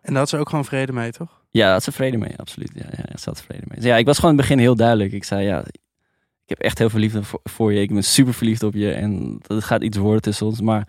En 0.02 0.10
daar 0.12 0.18
had 0.22 0.28
ze 0.28 0.36
ook 0.36 0.48
gewoon 0.48 0.64
vrede 0.64 0.92
mee, 0.92 1.10
toch? 1.12 1.40
Ja, 1.50 1.64
daar 1.64 1.72
had 1.72 1.82
ze 1.82 1.92
vrede 1.92 2.16
mee, 2.16 2.32
absoluut. 2.36 2.70
Ja, 2.74 2.84
ja, 2.90 3.04
ja, 3.08 3.16
ze 3.18 3.28
had 3.28 3.42
vrede 3.42 3.62
mee. 3.68 3.76
Dus 3.78 3.84
ja, 3.88 3.96
ik 3.96 4.06
was 4.06 4.16
gewoon 4.18 4.30
in 4.32 4.38
het 4.38 4.46
begin 4.46 4.62
heel 4.62 4.74
duidelijk. 4.76 5.12
Ik 5.12 5.24
zei, 5.24 5.44
ja, 5.46 5.58
ik 6.44 6.48
heb 6.48 6.58
echt 6.58 6.78
heel 6.78 6.90
veel 6.90 7.00
liefde 7.00 7.22
voor, 7.22 7.40
voor 7.44 7.72
je. 7.72 7.80
Ik 7.80 7.92
ben 7.92 8.04
super 8.04 8.34
verliefd 8.34 8.62
op 8.62 8.74
je. 8.74 8.92
En 8.92 9.38
dat 9.46 9.64
gaat 9.64 9.82
iets 9.82 9.96
worden 9.96 10.22
tussen 10.22 10.46
ons. 10.46 10.60
Maar 10.60 10.88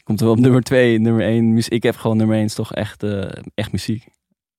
je 0.00 0.06
komt 0.06 0.20
er 0.20 0.26
wel 0.26 0.34
op 0.34 0.40
nummer 0.40 0.62
twee, 0.62 0.98
nummer 0.98 1.22
één. 1.26 1.52
muzie- 1.54 1.72
Ik 1.72 1.82
heb 1.82 1.96
gewoon 1.96 2.16
nummer 2.16 2.36
één, 2.36 2.44
is 2.44 2.54
toch 2.54 2.72
echt, 2.74 3.02
eh, 3.02 3.28
echt 3.54 3.72
muziek. 3.72 4.08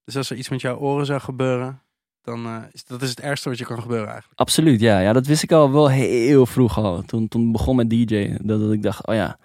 Dus 0.04 0.18
als 0.18 0.30
er 0.30 0.38
iets 0.38 0.50
met 0.50 0.62
jouw 0.62 0.78
oren 0.78 1.06
zou 1.06 1.20
gebeuren, 1.20 1.82
dan 2.22 2.46
uh, 2.46 2.58
is 2.72 2.84
dat 2.86 3.02
is 3.02 3.10
het 3.10 3.20
ergste 3.20 3.50
wat 3.50 3.58
je 3.58 3.66
kan 3.66 3.82
gebeuren 3.82 4.08
eigenlijk. 4.10 4.40
Absoluut, 4.40 4.80
ja. 4.80 5.00
ja. 5.00 5.14
Dat 5.14 5.26
wist 5.26 5.44
ik 5.44 5.52
al 5.52 5.72
wel 5.72 5.90
heel 5.90 6.46
vroeg 6.46 6.78
al. 6.78 7.02
Toen, 7.02 7.28
toen 7.28 7.52
begon 7.52 7.76
met 7.76 7.90
DJ. 7.90 8.36
Dat, 8.42 8.60
dat 8.60 8.72
ik 8.72 8.82
dacht, 8.84 9.08
oh 9.08 9.16
ja, 9.16 9.38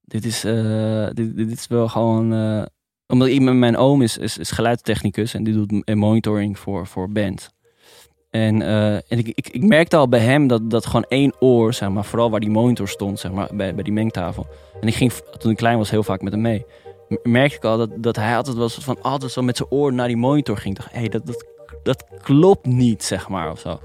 dit 0.00 0.24
is, 0.24 0.44
eh, 0.44 1.08
dit, 1.12 1.36
dit 1.36 1.50
is 1.52 1.66
wel 1.66 1.88
gewoon... 1.88 2.32
eh, 2.32 2.62
omdat 3.06 3.28
ik, 3.28 3.40
mijn 3.40 3.76
oom 3.76 4.02
is, 4.02 4.18
is, 4.18 4.38
is 4.38 4.50
geluidstechnicus 4.50 5.34
en 5.34 5.44
die 5.44 5.54
doet 5.54 5.94
monitoring 5.94 6.58
voor, 6.58 6.86
voor 6.86 7.10
band. 7.12 7.54
En, 8.36 8.62
eh, 8.62 8.94
en 8.94 9.18
ik, 9.18 9.28
ik, 9.28 9.48
ik 9.48 9.62
merkte 9.62 9.96
al 9.96 10.08
bij 10.08 10.20
hem 10.20 10.46
dat, 10.46 10.70
dat 10.70 10.86
gewoon 10.86 11.04
één 11.08 11.34
oor, 11.38 11.74
zeg 11.74 11.88
maar, 11.88 12.04
vooral 12.04 12.30
waar 12.30 12.40
die 12.40 12.50
monitor 12.50 12.88
stond, 12.88 13.18
zeg 13.20 13.32
maar, 13.32 13.48
bij, 13.52 13.74
bij 13.74 13.84
die 13.84 13.92
mengtafel. 13.92 14.46
En 14.80 14.88
ik 14.88 14.94
ging 14.94 15.12
toen 15.12 15.50
ik 15.50 15.56
klein 15.56 15.78
was 15.78 15.90
heel 15.90 16.02
vaak 16.02 16.22
met 16.22 16.32
hem 16.32 16.42
mee. 16.42 16.66
Merkte 17.22 17.56
ik 17.56 17.64
al 17.64 17.78
dat, 17.78 17.90
dat 17.96 18.16
hij 18.16 18.36
altijd 18.36 18.56
soort 18.56 18.84
van 18.84 19.02
altijd 19.02 19.32
zo 19.32 19.42
met 19.42 19.56
zijn 19.56 19.70
oor 19.70 19.92
naar 19.92 20.06
die 20.06 20.16
monitor 20.16 20.56
ging. 20.56 20.76
Dacht, 20.76 20.92
hé, 20.92 20.98
hey, 20.98 21.08
dat, 21.08 21.26
dat, 21.26 21.44
dat 21.82 22.04
klopt 22.22 22.66
niet, 22.66 23.04
zeg 23.04 23.28
maar, 23.28 23.50
of 23.50 23.58
zo. 23.58 23.80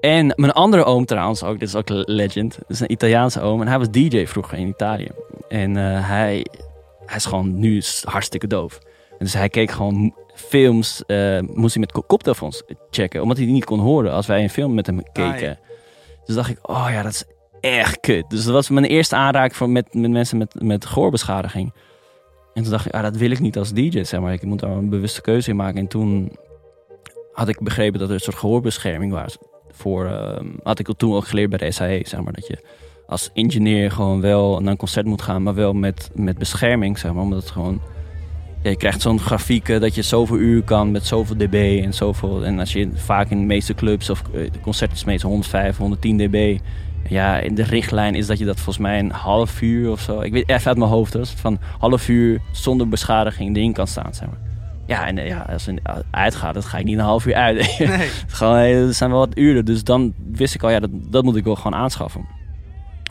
En 0.00 0.32
mijn 0.36 0.52
andere 0.52 0.84
oom 0.84 1.04
trouwens 1.04 1.42
ook, 1.42 1.58
dit 1.58 1.68
is 1.68 1.74
ook 1.74 1.88
legend. 1.88 2.58
Dat 2.58 2.70
is 2.70 2.80
een 2.80 2.92
Italiaanse 2.92 3.40
oom. 3.40 3.60
En 3.60 3.68
hij 3.68 3.78
was 3.78 3.90
DJ 3.90 4.26
vroeger 4.26 4.58
in 4.58 4.68
Italië. 4.68 5.08
En 5.48 5.76
eh, 5.76 6.08
hij, 6.08 6.46
hij 7.06 7.16
is 7.16 7.26
gewoon 7.26 7.58
nu 7.58 7.82
hartstikke 8.04 8.46
doof. 8.46 8.78
Dus 9.18 9.34
hij 9.34 9.48
keek 9.48 9.70
gewoon 9.70 10.14
films, 10.38 11.04
eh, 11.06 11.40
moest 11.40 11.74
hij 11.74 11.82
met 11.82 11.92
ko- 11.92 12.02
koptelefoons 12.02 12.62
checken. 12.90 13.22
Omdat 13.22 13.36
hij 13.36 13.46
die 13.46 13.54
niet 13.54 13.64
kon 13.64 13.80
horen 13.80 14.12
als 14.12 14.26
wij 14.26 14.42
een 14.42 14.50
film 14.50 14.74
met 14.74 14.86
hem 14.86 15.02
keken. 15.12 15.58
Dus 16.24 16.34
dacht 16.34 16.50
ik, 16.50 16.68
oh 16.68 16.86
ja, 16.90 17.02
dat 17.02 17.12
is 17.12 17.24
echt 17.60 18.00
kut. 18.00 18.30
Dus 18.30 18.44
dat 18.44 18.52
was 18.52 18.68
mijn 18.68 18.84
eerste 18.86 19.16
aanraking 19.16 19.56
voor 19.56 19.70
met, 19.70 19.94
met 19.94 20.10
mensen 20.10 20.38
met, 20.38 20.62
met 20.62 20.86
gehoorbeschadiging. 20.86 21.72
En 22.54 22.62
toen 22.62 22.72
dacht 22.72 22.86
ik, 22.86 22.92
ah, 22.94 23.02
dat 23.02 23.16
wil 23.16 23.30
ik 23.30 23.40
niet 23.40 23.58
als 23.58 23.72
DJ, 23.72 24.02
zeg 24.04 24.20
maar. 24.20 24.32
Ik 24.32 24.42
moet 24.42 24.60
daar 24.60 24.70
een 24.70 24.88
bewuste 24.88 25.20
keuze 25.20 25.50
in 25.50 25.56
maken. 25.56 25.78
En 25.80 25.86
toen 25.86 26.36
had 27.32 27.48
ik 27.48 27.60
begrepen 27.60 27.98
dat 27.98 28.08
er 28.08 28.14
een 28.14 28.20
soort 28.20 28.36
gehoorbescherming 28.36 29.12
was. 29.12 29.38
Voor, 29.70 30.06
ehm, 30.06 30.46
had 30.62 30.78
ik 30.78 30.88
toen 30.96 31.14
ook 31.14 31.26
geleerd 31.26 31.50
bij 31.50 31.58
de 31.58 31.70
SAE, 31.70 32.00
zeg 32.04 32.20
maar. 32.20 32.32
Dat 32.32 32.46
je 32.46 32.58
als 33.06 33.30
engineer 33.34 33.90
gewoon 33.90 34.20
wel 34.20 34.60
naar 34.60 34.70
een 34.70 34.76
concert 34.76 35.06
moet 35.06 35.22
gaan, 35.22 35.42
maar 35.42 35.54
wel 35.54 35.72
met, 35.72 36.10
met 36.14 36.38
bescherming, 36.38 36.98
zeg 36.98 37.12
maar. 37.12 37.22
Omdat 37.22 37.40
het 37.42 37.50
gewoon... 37.50 37.80
Ja, 38.62 38.70
je 38.70 38.76
krijgt 38.76 39.00
zo'n 39.00 39.20
grafiek 39.20 39.68
eh, 39.68 39.80
dat 39.80 39.94
je 39.94 40.02
zoveel 40.02 40.36
uur 40.36 40.62
kan 40.62 40.90
met 40.90 41.06
zoveel 41.06 41.36
dB 41.36 41.80
en 41.84 41.94
zoveel. 41.94 42.44
En 42.44 42.58
als 42.58 42.72
je 42.72 42.88
vaak 42.94 43.30
in 43.30 43.38
de 43.38 43.46
meeste 43.46 43.74
clubs 43.74 44.10
of 44.10 44.22
eh, 44.34 44.50
concerten 44.62 44.96
is 44.96 45.04
meestal 45.04 45.30
105, 45.30 45.76
110 45.76 46.16
dB. 46.16 46.58
Ja, 47.08 47.38
in 47.38 47.54
de 47.54 47.62
richtlijn 47.62 48.14
is 48.14 48.26
dat 48.26 48.38
je 48.38 48.44
dat 48.44 48.56
volgens 48.56 48.78
mij 48.78 48.98
een 48.98 49.10
half 49.10 49.62
uur 49.62 49.90
of 49.90 50.00
zo. 50.00 50.20
Ik 50.20 50.32
weet 50.32 50.48
even 50.48 50.66
uit 50.66 50.78
mijn 50.78 50.90
hoofd, 50.90 51.12
hoor. 51.12 51.26
Van 51.26 51.58
half 51.78 52.08
uur 52.08 52.40
zonder 52.52 52.88
beschadiging 52.88 53.56
erin 53.56 53.72
kan 53.72 53.86
staan, 53.86 54.14
zeg 54.14 54.28
maar. 54.28 54.38
Ja, 54.86 55.06
en 55.06 55.18
eh, 55.18 55.26
ja, 55.26 55.46
als 55.52 55.66
het 55.66 55.80
uitgaat, 56.10 56.54
dan 56.54 56.62
ga 56.62 56.78
ik 56.78 56.84
niet 56.84 56.98
een 56.98 57.04
half 57.04 57.26
uur 57.26 57.34
uit. 57.34 57.56
Nee. 57.78 58.08
Gewoon, 58.26 58.54
er 58.56 58.94
zijn 58.94 59.10
wel 59.10 59.18
wat 59.18 59.38
uren. 59.38 59.64
Dus 59.64 59.84
dan 59.84 60.14
wist 60.32 60.54
ik 60.54 60.62
al, 60.62 60.70
ja, 60.70 60.80
dat, 60.80 60.90
dat 60.92 61.24
moet 61.24 61.36
ik 61.36 61.44
wel 61.44 61.56
gewoon 61.56 61.78
aanschaffen. 61.78 62.37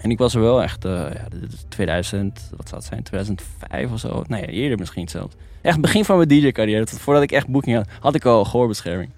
En 0.01 0.11
ik 0.11 0.17
was 0.17 0.35
er 0.35 0.41
wel 0.41 0.63
echt, 0.63 0.85
eh, 0.85 0.91
ja, 0.91 1.27
dit 1.41 1.53
is 1.53 1.65
2000, 1.69 2.49
wat 2.57 2.67
zou 2.69 2.81
het 2.81 2.89
zijn, 2.89 3.03
2005 3.03 3.91
of 3.91 3.99
zo. 3.99 4.23
Nee, 4.27 4.45
eerder 4.45 4.77
misschien 4.77 5.07
zelfs. 5.09 5.33
Echt 5.61 5.81
begin 5.81 6.05
van 6.05 6.17
mijn 6.17 6.27
DJ-carrière, 6.29 6.87
voordat 6.87 7.23
ik 7.23 7.31
echt 7.31 7.47
boeking 7.47 7.75
had, 7.75 7.87
had 7.99 8.15
ik 8.15 8.25
al 8.25 8.45
gehoorbescherming. 8.45 9.09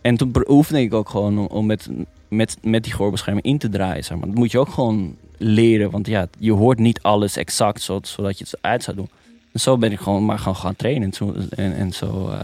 En 0.00 0.16
toen 0.16 0.32
oefende 0.48 0.80
ik 0.80 0.94
ook 0.94 1.08
gewoon 1.08 1.48
om- 1.48 1.66
met, 1.66 1.88
met, 2.28 2.56
met 2.62 2.84
die 2.84 2.92
gehoorbescherming 2.92 3.46
in 3.46 3.58
te 3.58 3.68
draaien. 3.68 4.04
Zeg 4.04 4.18
maar. 4.18 4.26
Dat 4.26 4.36
moet 4.36 4.50
je 4.50 4.58
ook 4.58 4.68
gewoon 4.68 5.16
leren, 5.36 5.90
want 5.90 6.06
ja, 6.06 6.26
je 6.38 6.52
hoort 6.52 6.78
niet 6.78 7.02
alles 7.02 7.36
exact 7.36 7.80
zo, 7.82 7.98
zodat 8.02 8.38
je 8.38 8.44
het 8.44 8.58
uit 8.60 8.82
zou 8.82 8.96
doen. 8.96 9.08
En 9.52 9.60
zo 9.60 9.78
ben 9.78 9.92
ik 9.92 10.00
gewoon 10.00 10.24
maar 10.24 10.38
gewoon 10.38 10.56
gaan 10.56 10.76
trainen. 10.76 11.02
En 11.02 11.12
zo, 11.12 11.34
en 11.56 11.92
zo 11.92 12.28
eh, 12.28 12.40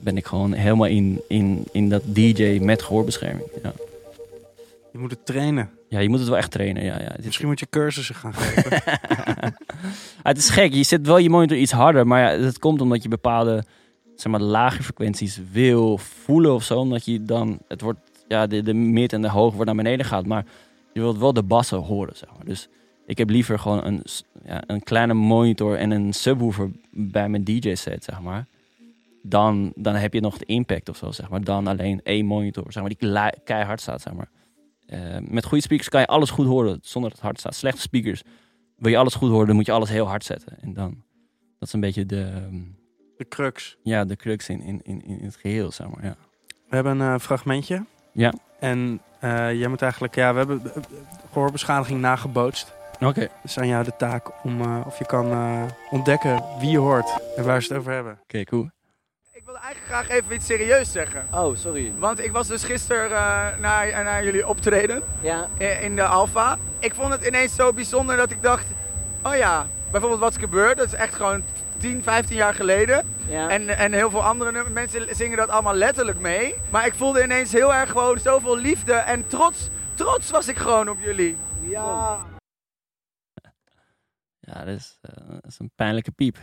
ben 0.00 0.16
ik 0.16 0.26
gewoon 0.26 0.52
helemaal 0.52 0.86
in, 0.86 1.20
in, 1.28 1.64
in 1.72 1.88
dat 1.88 2.02
DJ 2.04 2.58
met 2.62 2.82
gehoorbescherming. 2.82 3.46
Ja. 3.62 3.72
Je 4.92 4.98
moet 4.98 5.10
het 5.10 5.26
trainen. 5.26 5.70
Ja, 5.94 6.00
je 6.00 6.08
moet 6.08 6.18
het 6.18 6.28
wel 6.28 6.36
echt 6.36 6.50
trainen. 6.50 6.84
Ja, 6.84 7.00
ja. 7.00 7.14
Misschien 7.24 7.46
moet 7.46 7.60
je 7.60 7.66
cursussen 7.70 8.14
gaan 8.14 8.34
geven. 8.34 8.82
Het 10.22 10.38
is 10.38 10.50
gek, 10.50 10.74
je 10.74 10.82
zet 10.82 11.06
wel 11.06 11.18
je 11.18 11.30
monitor 11.30 11.56
iets 11.56 11.72
harder, 11.72 12.06
maar 12.06 12.20
ja, 12.20 12.42
dat 12.42 12.58
komt 12.58 12.80
omdat 12.80 13.02
je 13.02 13.08
bepaalde 13.08 13.64
zeg 14.16 14.32
maar, 14.32 14.40
lage 14.40 14.82
frequenties 14.82 15.40
wil 15.52 15.98
voelen 15.98 16.54
of 16.54 16.62
zo. 16.62 16.78
Omdat 16.78 17.04
je 17.04 17.22
dan, 17.22 17.58
het 17.68 17.80
wordt, 17.80 17.98
ja, 18.28 18.46
de, 18.46 18.62
de 18.62 18.74
mid 18.74 19.12
en 19.12 19.22
de 19.22 19.28
hoog 19.28 19.52
wordt 19.52 19.66
naar 19.66 19.82
beneden 19.82 20.06
gaat, 20.06 20.26
maar 20.26 20.44
je 20.92 21.00
wilt 21.00 21.18
wel 21.18 21.32
de 21.32 21.42
bassen 21.42 21.78
horen, 21.78 22.16
zeg 22.16 22.28
maar. 22.36 22.44
Dus 22.44 22.68
ik 23.06 23.18
heb 23.18 23.30
liever 23.30 23.58
gewoon 23.58 23.84
een, 23.84 24.02
ja, 24.44 24.62
een 24.66 24.82
kleine 24.82 25.14
monitor 25.14 25.76
en 25.76 25.90
een 25.90 26.12
subwoofer 26.12 26.70
bij 26.90 27.28
mijn 27.28 27.44
DJ-set, 27.44 28.04
zeg 28.04 28.20
maar. 28.20 28.46
Dan, 29.22 29.72
dan 29.76 29.94
heb 29.94 30.12
je 30.12 30.20
nog 30.20 30.38
de 30.38 30.44
impact 30.44 30.88
of 30.88 30.96
zo, 30.96 31.10
zeg 31.10 31.28
maar. 31.28 31.44
Dan 31.44 31.66
alleen 31.66 32.00
één 32.02 32.26
monitor, 32.26 32.64
zeg 32.68 32.82
maar, 32.82 32.92
die 32.98 33.30
keihard 33.44 33.80
staat, 33.80 34.00
zeg 34.00 34.12
maar. 34.12 34.28
Eh, 34.94 35.18
met 35.20 35.44
goede 35.44 35.62
speakers 35.62 35.88
kan 35.88 36.00
je 36.00 36.06
alles 36.06 36.30
goed 36.30 36.46
horen 36.46 36.78
zonder 36.82 37.10
dat 37.10 37.18
het 37.18 37.28
hard 37.28 37.38
staat. 37.40 37.54
Slechte 37.54 37.80
speakers 37.80 38.22
wil 38.76 38.90
je 38.90 38.98
alles 38.98 39.14
goed 39.14 39.30
horen, 39.30 39.46
dan 39.46 39.56
moet 39.56 39.66
je 39.66 39.72
alles 39.72 39.88
heel 39.88 40.06
hard 40.06 40.24
zetten. 40.24 40.58
En 40.60 40.74
dan, 40.74 41.02
dat 41.58 41.68
is 41.68 41.74
een 41.74 41.80
beetje 41.80 42.06
de, 42.06 42.22
ehm, 42.22 42.60
De 43.16 43.28
crux. 43.28 43.76
ja, 43.82 44.04
de 44.04 44.16
crux 44.16 44.48
in, 44.48 44.62
in, 44.62 44.80
in, 44.82 45.04
in 45.04 45.24
het 45.24 45.36
geheel, 45.36 45.72
zeg 45.72 45.88
maar. 45.88 46.04
Ja. 46.04 46.16
We 46.68 46.74
hebben 46.74 47.00
een 47.00 47.14
eh, 47.14 47.20
fragmentje. 47.20 47.84
Ja. 48.12 48.32
En 48.60 49.00
eh, 49.20 49.52
jij 49.52 49.68
moet 49.68 49.82
eigenlijk, 49.82 50.14
ja, 50.14 50.32
we 50.32 50.38
hebben 50.38 50.62
eh, 50.74 50.82
gehoorbeschadiging 51.32 52.00
nagebootst. 52.00 52.72
Oké. 53.00 53.28
Dus 53.42 53.58
aan 53.58 53.66
jou 53.66 53.84
de 53.84 53.96
taak 53.96 54.44
om 54.44 54.82
of 54.84 54.98
je 54.98 55.06
kan 55.06 55.26
ontdekken 55.90 56.42
wie 56.58 56.70
je 56.70 56.78
hoort 56.78 57.18
en 57.36 57.44
waar 57.44 57.62
ze 57.62 57.68
het 57.68 57.78
over 57.78 57.92
hebben. 57.92 58.18
Oké, 58.22 58.44
cool. 58.44 58.70
Eigenlijk 59.64 59.92
graag 59.94 60.08
even 60.08 60.34
iets 60.34 60.46
serieus 60.46 60.92
zeggen. 60.92 61.26
Oh, 61.32 61.56
sorry. 61.56 61.92
Want 61.98 62.24
ik 62.24 62.32
was 62.32 62.46
dus 62.46 62.64
gisteren 62.64 63.10
eh, 63.10 63.58
naar, 63.58 64.04
naar 64.04 64.24
jullie 64.24 64.46
optreden 64.48 65.02
Ja, 65.20 65.48
in 65.58 65.96
de 65.96 66.04
Alfa. 66.04 66.58
Ik 66.78 66.94
vond 66.94 67.12
het 67.12 67.26
ineens 67.26 67.54
zo 67.54 67.72
bijzonder 67.72 68.16
dat 68.16 68.30
ik 68.30 68.42
dacht... 68.42 68.66
Oh 69.22 69.36
ja, 69.36 69.66
bijvoorbeeld 69.90 70.20
Wat 70.20 70.30
is 70.30 70.36
gebeurd? 70.36 70.76
Dat 70.76 70.86
is 70.86 70.92
echt 70.94 71.14
gewoon 71.14 71.44
10, 71.76 72.02
15 72.02 72.36
jaar 72.36 72.54
geleden. 72.54 73.06
ja. 73.28 73.48
En, 73.48 73.68
en 73.68 73.92
heel 73.92 74.10
veel 74.10 74.22
andere 74.24 74.68
mensen 74.70 75.16
zingen 75.16 75.36
dat 75.36 75.48
allemaal 75.48 75.74
letterlijk 75.74 76.18
mee. 76.18 76.54
Maar 76.70 76.86
ik 76.86 76.94
voelde 76.94 77.22
ineens 77.22 77.52
heel 77.52 77.74
erg 77.74 77.90
gewoon 77.90 78.18
zoveel 78.18 78.56
liefde 78.56 78.92
en 78.92 79.26
trots. 79.26 79.68
Trots 79.94 80.30
was 80.30 80.48
ik 80.48 80.56
gewoon 80.56 80.88
op 80.88 81.00
jullie. 81.00 81.36
ja. 81.60 82.18
Ja, 84.38 84.64
dat 84.64 84.74
is, 84.74 84.98
eh, 85.00 85.28
dat 85.28 85.46
is 85.50 85.58
een 85.58 85.70
pijnlijke 85.74 86.10
piep. 86.10 86.36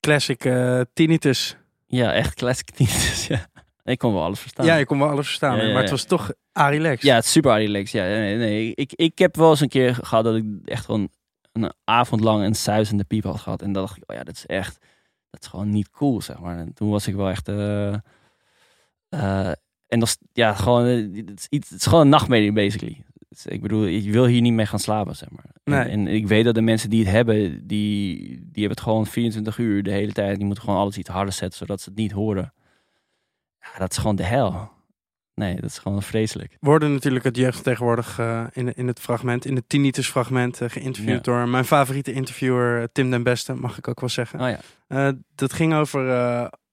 Classic 0.00 0.44
eh, 0.44 0.80
tinnitus. 0.92 1.56
Ja, 1.96 2.12
echt 2.12 2.34
classic 2.34 2.70
tinnitus, 2.76 3.26
ja. 3.26 3.46
Ik 3.84 3.98
kon 3.98 4.12
wel 4.12 4.22
alles 4.22 4.40
verstaan. 4.40 4.66
Ja, 4.66 4.76
je 4.76 4.86
kon 4.86 4.98
wel 4.98 5.08
alles 5.08 5.26
verstaan, 5.26 5.56
Ja, 5.56 5.62
ja, 5.62 5.72
maar 5.72 5.82
het 5.82 5.90
was 5.90 6.04
toch 6.04 6.32
Arilex. 6.52 7.02
Ja, 7.02 7.14
het 7.14 7.24
is 7.24 7.32
super 7.32 7.56
relaxed. 7.56 7.90
Ja, 7.90 8.04
nee, 8.08 8.36
nee. 8.36 8.74
Ik, 8.74 8.92
ik 8.92 9.18
heb 9.18 9.36
wel 9.36 9.50
eens 9.50 9.60
een 9.60 9.68
keer 9.68 9.94
gehad 9.94 10.24
dat 10.24 10.36
ik 10.36 10.44
echt 10.64 10.84
gewoon 10.84 11.08
een 11.52 11.72
avond 11.84 12.20
lang 12.20 12.44
een 12.44 12.54
suizende 12.54 13.04
piep 13.04 13.24
had 13.24 13.40
gehad. 13.40 13.62
En 13.62 13.72
dan 13.72 13.82
dacht 13.82 13.96
ik, 13.96 14.10
oh 14.10 14.16
ja, 14.16 14.22
dat 14.22 14.34
is 14.34 14.46
echt, 14.46 14.78
dat 15.30 15.42
is 15.42 15.46
gewoon 15.46 15.70
niet 15.70 15.90
cool, 15.90 16.20
zeg 16.20 16.38
maar. 16.38 16.58
En 16.58 16.74
toen 16.74 16.90
was 16.90 17.06
ik 17.06 17.14
wel 17.14 17.28
echt, 17.28 17.48
eh, 17.48 17.94
eh, 19.08 19.52
en 19.86 19.98
dat 19.98 20.08
is, 20.08 20.16
ja, 20.32 20.54
gewoon, 20.54 20.86
eh, 20.86 21.26
het 21.26 21.38
is, 21.38 21.46
iets, 21.48 21.70
het 21.70 21.78
is 21.78 21.86
gewoon 21.86 22.00
een 22.00 22.08
nachtmerrie, 22.08 22.52
basically. 22.52 23.04
Ik 23.44 23.62
bedoel, 23.62 23.84
je 23.84 24.10
wil 24.10 24.26
hier 24.26 24.40
niet 24.40 24.52
mee 24.52 24.66
gaan 24.66 24.78
slapen, 24.78 25.16
zeg 25.16 25.30
maar. 25.30 25.44
En, 25.64 25.72
Nee. 25.72 25.84
en 25.84 26.06
ik 26.06 26.26
weet 26.26 26.44
dat 26.44 26.54
de 26.54 26.60
mensen 26.62 26.90
die 26.90 27.04
het 27.04 27.12
hebben, 27.14 27.66
die, 27.66 28.18
die 28.28 28.38
hebben 28.52 28.70
het 28.70 28.80
gewoon 28.80 29.06
24 29.06 29.58
uur 29.58 29.82
de 29.82 29.90
hele 29.90 30.12
tijd. 30.12 30.36
Die 30.36 30.44
moeten 30.46 30.64
gewoon 30.64 30.78
alles 30.80 30.96
iets 30.98 31.08
harder 31.08 31.32
zetten, 31.34 31.58
zodat 31.58 31.80
ze 31.80 31.88
het 31.88 31.98
niet 31.98 32.12
horen. 32.12 32.52
Ja, 33.60 33.78
dat 33.78 33.90
is 33.90 33.96
gewoon 33.98 34.16
de 34.16 34.22
hel. 34.24 34.70
Nee, 35.34 35.54
dat 35.54 35.64
is 35.64 35.78
gewoon 35.78 36.02
vreselijk. 36.02 36.56
Worden 36.60 36.92
natuurlijk 36.92 37.24
het 37.24 37.36
jeugd 37.36 37.62
tegenwoordig 37.64 38.18
eh, 38.18 38.44
in, 38.52 38.74
in 38.74 38.86
het 38.86 39.00
fragment, 39.00 39.44
in 39.44 39.56
het 39.56 39.68
tinnitus 39.68 40.08
fragment, 40.08 40.60
eh, 40.60 40.68
geïnterviewd 40.68 41.26
Ja. 41.26 41.32
door 41.32 41.48
mijn 41.48 41.64
favoriete 41.64 42.12
interviewer 42.12 42.80
eh, 42.80 42.86
Tim 42.92 43.10
den 43.10 43.22
Beste, 43.22 43.54
mag 43.54 43.78
ik 43.78 43.88
ook 43.88 44.00
wel 44.00 44.08
zeggen. 44.08 44.40
Oh 44.40 44.48
ja. 44.88 45.12
Dat 45.34 45.52
ging 45.52 45.74
over, 45.74 46.00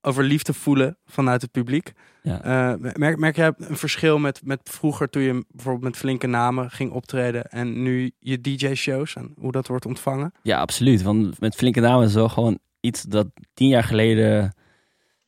over 0.10 0.24
liefde 0.24 0.54
voelen 0.54 0.98
vanuit 1.06 1.42
het 1.42 1.51
publiek. 1.51 1.92
Ja. 2.22 2.42
Eh, 2.42 2.92
merk, 2.94 3.18
merk 3.18 3.36
jij 3.36 3.54
een 3.58 3.78
verschil 3.78 4.20
met, 4.20 4.42
met 4.44 4.60
vroeger 4.63 5.10
toen 5.10 5.22
je 5.22 5.46
bijvoorbeeld 5.51 5.84
met 5.84 5.98
flinke 5.98 6.28
namen 6.28 6.72
ging 6.72 6.92
optreden 6.92 7.44
en 7.44 7.82
nu 7.84 8.12
je 8.20 8.42
DJ-shows 8.42 9.16
en 9.16 9.34
hoe 9.38 9.51
dat 9.51 9.68
wordt 9.68 9.86
ontvangen? 9.86 10.32
Ja, 10.44 10.60
absoluut. 10.60 11.01
Want 11.01 11.39
met 11.39 11.56
flinke 11.56 11.80
namen 11.80 12.08
is 12.08 12.13
wel 12.13 12.30
gewoon 12.30 12.60
iets 12.80 13.01
dat 13.01 13.28
tien 13.54 13.68
jaar 13.68 13.84
geleden 13.84 14.54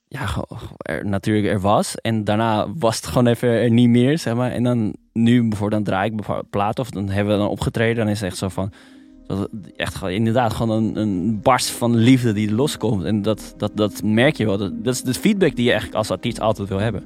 ja, 0.08 0.46
er, 0.78 1.06
natuurlijk 1.06 1.48
er 1.48 1.60
was. 1.60 1.96
En 1.96 2.24
daarna 2.24 2.74
was 2.74 2.96
het 2.96 3.06
gewoon 3.06 3.28
even 3.28 3.50
er 3.50 3.72
niet 3.72 3.90
meer, 3.90 4.18
zeg 4.18 4.36
maar. 4.36 4.52
En 4.52 4.64
dan 4.64 4.96
nu 5.14 5.40
bijvoorbeeld, 5.48 5.86
dan 5.86 5.94
draai 5.94 6.10
ik 6.10 6.16
bijvoorbeeld 6.16 6.50
plaat 6.50 6.80
of 6.80 6.90
dan 6.90 7.10
hebben 7.10 7.34
we 7.34 7.40
dan 7.40 7.50
opgetreden. 7.50 7.96
Dan 7.96 8.08
is 8.08 8.20
het 8.20 8.30
echt 8.30 8.38
zo 8.38 8.50
van, 8.50 8.72
dat, 9.36 9.50
echt 9.76 10.04
inderdaad 10.04 10.54
gewoon 10.54 10.84
een, 10.84 10.98
een 10.98 11.40
barst 11.42 11.70
van 11.70 11.96
liefde 11.96 12.34
die 12.34 12.54
loskomt. 12.54 13.04
En 13.04 13.22
dat, 13.22 13.54
dat, 13.58 13.72
dat 13.76 14.04
merk 14.04 14.36
je 14.36 14.46
wel. 14.46 14.58
Dat, 14.58 14.84
dat 14.84 14.94
is 14.94 15.02
de 15.02 15.14
feedback 15.14 15.56
die 15.56 15.64
je 15.64 15.70
eigenlijk 15.70 16.00
als 16.00 16.12
artiest 16.12 16.40
altijd 16.40 16.70
wil 16.70 16.80
hebben. 16.80 17.04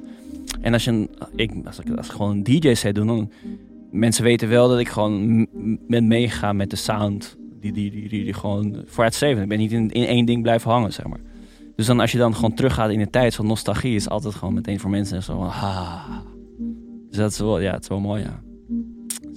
En 0.60 0.72
als 0.72 0.84
je 0.84 0.90
een, 0.90 1.10
ik, 1.36 1.52
als 1.64 1.78
ik, 1.78 1.96
als 1.96 2.08
gewoon 2.08 2.30
een 2.30 2.42
DJ-set 2.42 2.94
doe, 2.94 3.06
dan 3.06 3.30
mensen 3.90 4.24
weten 4.24 4.48
wel 4.48 4.68
dat 4.68 4.78
ik 4.78 4.88
gewoon 4.88 5.46
ben 5.88 6.06
meegegaan 6.06 6.56
met 6.56 6.70
de 6.70 6.76
sound. 6.76 7.36
Die, 7.60 7.72
die, 7.72 7.90
die, 7.90 8.08
die, 8.08 8.32
gewoon 8.32 8.84
streven. 9.08 9.42
Ik 9.42 9.48
ben 9.48 9.58
niet 9.58 9.72
in, 9.72 9.90
in 9.90 10.06
één 10.06 10.26
ding 10.26 10.42
blijven 10.42 10.70
hangen, 10.70 10.92
zeg 10.92 11.06
maar. 11.06 11.20
Dus 11.76 11.86
dan 11.86 12.00
als 12.00 12.12
je 12.12 12.18
dan 12.18 12.34
gewoon 12.34 12.54
teruggaat 12.54 12.90
in 12.90 12.98
de 12.98 13.10
tijd, 13.10 13.32
zo'n 13.32 13.46
nostalgie 13.46 13.94
is 13.94 14.08
altijd 14.08 14.34
gewoon 14.34 14.54
meteen 14.54 14.80
voor 14.80 14.90
mensen 14.90 15.22
zo 15.22 15.36
van, 15.36 15.46
ha. 15.46 16.22
Dus 17.08 17.18
dat 17.18 17.30
is 17.30 17.38
wel, 17.38 17.58
ja, 17.58 17.72
het 17.72 17.82
is 17.82 17.88
wel 17.88 18.00
mooi, 18.00 18.22
ja. 18.22 18.42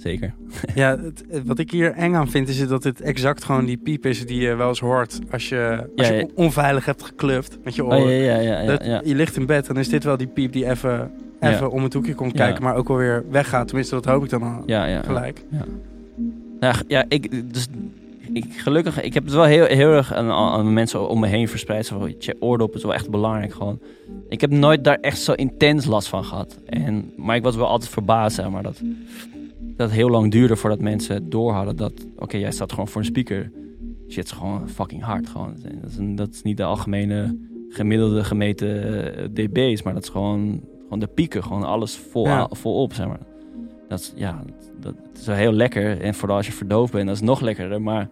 Zeker. 0.00 0.34
Ja, 0.74 0.98
het, 0.98 1.24
wat 1.44 1.58
ik 1.58 1.70
hier 1.70 1.92
eng 1.92 2.14
aan 2.14 2.30
vind 2.30 2.48
is 2.48 2.68
dat 2.68 2.84
het 2.84 3.00
exact 3.00 3.44
gewoon 3.44 3.64
die 3.64 3.76
piep 3.76 4.06
is 4.06 4.26
die 4.26 4.40
je 4.40 4.54
wel 4.54 4.68
eens 4.68 4.80
hoort 4.80 5.18
als 5.30 5.48
je, 5.48 5.90
als 5.96 6.08
Ja, 6.08 6.14
je 6.14 6.28
onveilig 6.34 6.84
hebt 6.84 7.02
gekluft 7.02 7.58
met 7.64 7.74
je 7.74 7.84
Oh, 7.84 7.88
oren. 7.98 8.12
ja, 8.12 8.34
ja, 8.34 8.40
ja, 8.40 8.60
ja, 8.60 8.66
Dat-. 8.66 9.06
Je 9.08 9.14
ligt 9.14 9.36
in 9.36 9.46
bed 9.46 9.68
en 9.68 9.74
dan 9.74 9.82
is 9.82 9.88
dit 9.88 10.04
wel 10.04 10.16
die 10.16 10.26
piep 10.26 10.52
die 10.52 10.68
even, 10.70 11.10
even 11.40 11.70
om 11.70 11.82
het 11.82 11.92
hoekje 11.92 12.14
komt 12.14 12.32
kijken, 12.32 12.62
maar 12.62 12.74
ook 12.76 12.88
alweer 12.88 13.24
weggaat. 13.30 13.66
Tenminste, 13.66 13.94
dat 13.94 14.04
hoop 14.04 14.24
ik 14.24 14.30
dan 14.30 14.42
al 14.42 14.62
ja, 14.66 14.84
ja. 14.86 15.02
gelijk. 15.02 15.44
Ja, 16.60 16.72
g- 16.72 16.82
ja 16.88 17.04
ik, 17.08 17.52
dus, 17.54 17.66
ik, 18.32 18.44
gelukkig, 18.56 19.02
ik 19.02 19.14
heb 19.14 19.24
het 19.24 19.32
wel 19.32 19.44
heel, 19.44 19.64
heel 19.64 19.92
erg 19.92 20.14
aan, 20.14 20.30
aan 20.30 20.72
mensen 20.72 21.08
om 21.08 21.20
me 21.20 21.26
heen 21.26 21.48
verspreid. 21.48 21.86
Zo, 21.86 21.98
van, 21.98 22.14
je 22.18 22.36
oordop 22.40 22.74
is 22.74 22.82
wel 22.82 22.94
echt 22.94 23.10
belangrijk 23.10 23.52
gewoon. 23.52 23.78
Ik 24.28 24.40
heb 24.40 24.50
nooit 24.50 24.84
daar 24.84 24.98
echt 25.00 25.18
zo 25.20 25.32
intens 25.32 25.84
last 25.84 26.08
van 26.08 26.24
gehad. 26.24 26.58
En, 26.66 27.10
maar 27.16 27.36
ik 27.36 27.42
was 27.42 27.56
wel 27.56 27.66
altijd 27.66 27.90
verbaasd, 27.90 28.36
zeg 28.36 28.50
maar, 28.50 28.62
dat, 28.62 28.80
dat 29.80 29.90
heel 29.90 30.08
lang 30.10 30.30
duurde 30.30 30.56
voordat 30.56 30.80
mensen 30.80 31.30
door 31.30 31.52
hadden 31.52 31.76
dat, 31.76 32.06
oké, 32.16 32.36
jij 32.36 32.50
staat 32.50 32.70
gewoon 32.72 32.88
voor 32.88 33.00
een 33.00 33.06
speaker. 33.06 33.50
Shit 34.08 34.24
is 34.24 34.30
gewoon 34.30 34.68
fucking 34.68 35.02
hard. 35.02 35.28
Gewoon. 35.28 35.54
Dat, 35.80 35.90
is 35.90 35.96
een, 35.96 36.14
dat 36.16 36.28
is 36.34 36.42
niet 36.42 36.56
de 36.56 36.64
algemene 36.64 37.38
gemiddelde 37.68 38.24
gemeten 38.24 38.82
eh, 39.16 39.24
dB's, 39.32 39.82
maar 39.82 39.94
dat 39.94 40.02
is 40.02 40.08
gewoon, 40.08 40.60
gewoon 40.82 40.98
de 40.98 41.06
pieken, 41.06 41.42
gewoon 41.42 41.62
alles 41.62 41.96
vol, 41.96 42.26
Ja. 42.26 42.48
volop, 42.50 42.92
zeg 42.94 43.06
maar. 43.06 43.20
Dat 43.88 43.98
is, 44.00 44.12
ja, 44.16 44.42
dat, 44.80 44.94
dat 45.10 45.18
is 45.20 45.26
wel 45.26 45.36
heel 45.36 45.52
lekker. 45.52 46.00
En 46.00 46.14
vooral 46.14 46.36
als 46.36 46.46
je 46.46 46.52
verdoofd 46.52 46.92
bent, 46.92 47.06
dat 47.06 47.14
is 47.16 47.22
nog 47.22 47.40
lekkerder. 47.40 47.82
Maar 47.82 48.08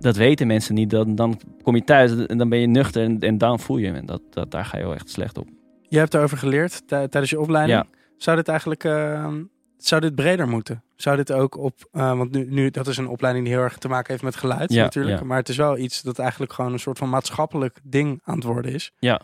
dat 0.00 0.16
weten 0.16 0.46
mensen 0.46 0.74
niet. 0.74 0.90
Dan, 0.90 1.14
dan 1.14 1.40
kom 1.62 1.74
je 1.76 1.84
thuis 1.84 2.26
en 2.26 2.38
dan 2.38 2.48
ben 2.48 2.58
je 2.58 2.66
nuchter 2.66 3.02
en, 3.04 3.18
en 3.20 3.38
dan 3.38 3.60
voel 3.60 3.76
je 3.76 3.86
hem. 3.86 3.94
En 3.94 4.06
dat, 4.06 4.20
dat, 4.30 4.50
daar 4.50 4.64
ga 4.64 4.78
je 4.78 4.84
wel 4.84 4.94
echt 4.94 5.10
slecht 5.10 5.38
op. 5.38 5.46
Je 5.88 5.98
hebt 5.98 6.14
erover 6.14 6.36
geleerd 6.38 6.82
tij- 6.86 7.08
tijdens 7.08 7.30
je 7.32 7.40
opleiding. 7.40 7.78
Ja. 7.78 7.86
Zou 8.16 8.36
dit 8.36 8.48
eigenlijk 8.48 8.84
eh, 8.84 9.34
zou 9.78 10.00
dit 10.00 10.14
breder 10.14 10.48
moeten? 10.48 10.82
Zou 10.96 11.16
dit 11.16 11.32
ook 11.32 11.56
op, 11.58 11.88
eh, 11.92 12.16
want 12.18 12.30
nu, 12.32 12.46
nu 12.50 12.70
dat 12.70 12.86
is 12.86 12.96
een 12.96 13.08
opleiding 13.08 13.44
die 13.46 13.54
heel 13.54 13.62
erg 13.64 13.78
te 13.78 13.88
maken 13.88 14.10
heeft 14.10 14.22
met 14.24 14.36
geluid 14.36 14.72
Ja, 14.72 14.82
natuurlijk, 14.82 15.18
ja. 15.18 15.24
maar 15.24 15.36
het 15.38 15.48
is 15.48 15.56
wel 15.56 15.78
iets 15.78 16.02
dat 16.02 16.18
eigenlijk 16.18 16.52
gewoon 16.52 16.72
een 16.72 16.78
soort 16.78 16.98
van 16.98 17.08
maatschappelijk 17.08 17.78
ding 17.82 18.20
aan 18.24 18.34
het 18.34 18.44
worden 18.44 18.72
is. 18.72 18.92
Ja. 18.98 19.20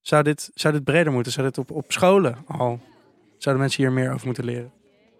Zou 0.00 0.22
dit, 0.22 0.50
zou 0.54 0.74
dit 0.74 0.84
breder 0.84 1.12
moeten? 1.12 1.32
Zou 1.32 1.46
dit 1.46 1.58
op, 1.58 1.70
op 1.70 1.92
scholen 1.92 2.36
al? 2.46 2.80
Zouden 3.38 3.64
mensen 3.64 3.82
hier 3.82 3.92
meer 3.92 4.12
over 4.12 4.26
moeten 4.26 4.44
leren? 4.44 4.72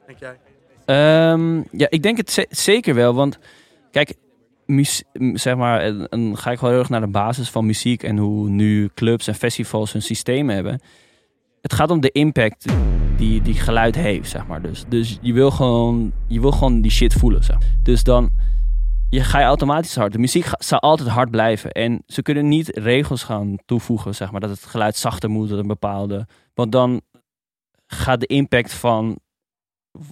Denk 0.07 0.19
jij? 0.19 0.37
Ehm, 0.85 1.57
ja, 1.71 1.87
ik 1.90 2.02
denk 2.02 2.16
het 2.16 2.31
ze- 2.31 2.47
zeker 2.50 2.95
wel. 2.95 3.14
Want 3.14 3.38
kijk, 3.90 4.14
zeg 5.33 5.57
maar, 5.57 5.81
en, 5.81 6.09
en 6.09 6.37
ga 6.38 6.50
ik 6.50 6.59
gewoon 6.59 6.73
heel 6.73 6.81
erg 6.83 6.90
naar 6.90 7.00
de 7.00 7.07
basis 7.07 7.50
van 7.50 7.66
muziek 7.66 8.02
en 8.02 8.16
hoe 8.16 8.49
nu 8.49 8.90
clubs 8.95 9.26
en 9.26 9.35
festivals 9.35 9.93
hun 9.93 10.02
systeem 10.02 10.49
hebben. 10.49 10.81
Het 11.66 11.75
gaat 11.75 11.90
om 11.90 12.00
de 12.00 12.11
impact 12.11 12.64
die, 13.16 13.42
die 13.42 13.54
geluid 13.54 13.94
heeft, 13.94 14.30
zeg 14.30 14.46
maar. 14.46 14.62
Dus, 14.62 14.85
dus 14.88 15.18
je, 15.20 15.32
wil 15.32 15.50
gewoon, 15.50 16.12
je 16.26 16.40
wil 16.40 16.52
gewoon 16.52 16.80
die 16.80 16.90
shit 16.90 17.12
voelen, 17.14 17.44
zeg. 17.44 17.58
Dus 17.82 18.02
dan 18.02 18.30
je, 19.11 19.25
ga 19.25 19.38
je 19.38 19.44
automatisch 19.44 19.96
hard. 19.96 20.12
De 20.12 20.18
muziek 20.18 20.44
ga- 20.44 20.58
zal 20.58 20.80
altijd 20.80 21.08
hard 21.08 21.30
blijven. 21.30 21.73
En 21.73 22.02
ze 22.06 22.23
kunnen 22.23 22.49
niet 22.49 22.68
regels 22.68 23.23
gaan 23.23 23.56
toevoegen, 23.64 24.14
zeg 24.14 24.30
maar. 24.30 24.40
Dat 24.40 24.50
het 24.50 24.64
geluid 24.64 24.96
zachter 24.96 25.30
moet, 25.30 25.49
dat 25.49 25.58
een 25.58 25.66
bepaalde... 25.66 26.26
Want 26.54 26.73
dan 26.73 27.00
gaat 27.87 28.20
de 28.20 28.26
impact 28.26 28.75
van 28.75 29.18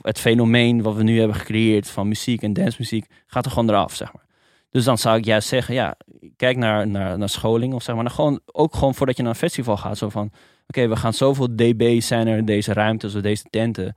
het 0.02 0.18
fenomeen 0.18 0.82
wat 0.82 0.94
we 0.94 1.02
nu 1.02 1.18
hebben 1.18 1.36
gecreëerd 1.36 1.90
van 1.90 2.08
muziek 2.08 2.42
en 2.42 2.52
dancemuziek, 2.52 3.06
gaat 3.26 3.44
er 3.44 3.50
gewoon 3.50 3.68
eraf, 3.68 3.94
zeg 3.94 4.12
maar. 4.12 4.26
Dus 4.70 4.84
dan 4.84 4.98
zou 4.98 5.18
ik 5.18 5.24
juist 5.24 5.48
zeggen, 5.48 5.74
ja, 5.74 5.96
kijk 6.36 6.56
naar, 6.56 6.88
naar, 6.88 7.18
naar 7.18 7.28
scholing 7.28 7.74
of 7.74 7.82
zeg 7.82 7.94
maar. 7.94 8.04
Nou, 8.04 8.16
gewoon, 8.16 8.40
ook 8.46 8.74
gewoon 8.74 8.94
voordat 8.94 9.16
je 9.16 9.22
naar 9.22 9.32
een 9.32 9.38
festival 9.38 9.76
gaat, 9.76 9.98
zo 9.98 10.08
van, 10.08 10.32
oké, 10.66 10.88
we 10.88 10.96
gaan 10.96 11.12
zoveel 11.12 11.56
dB's 11.56 12.06
zijn 12.06 12.26
er 12.26 12.38
in 12.38 12.44
deze 12.44 12.72
ruimtes 12.72 13.14
of 13.14 13.22
deze 13.22 13.44
tenten. 13.50 13.96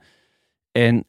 En 0.72 1.04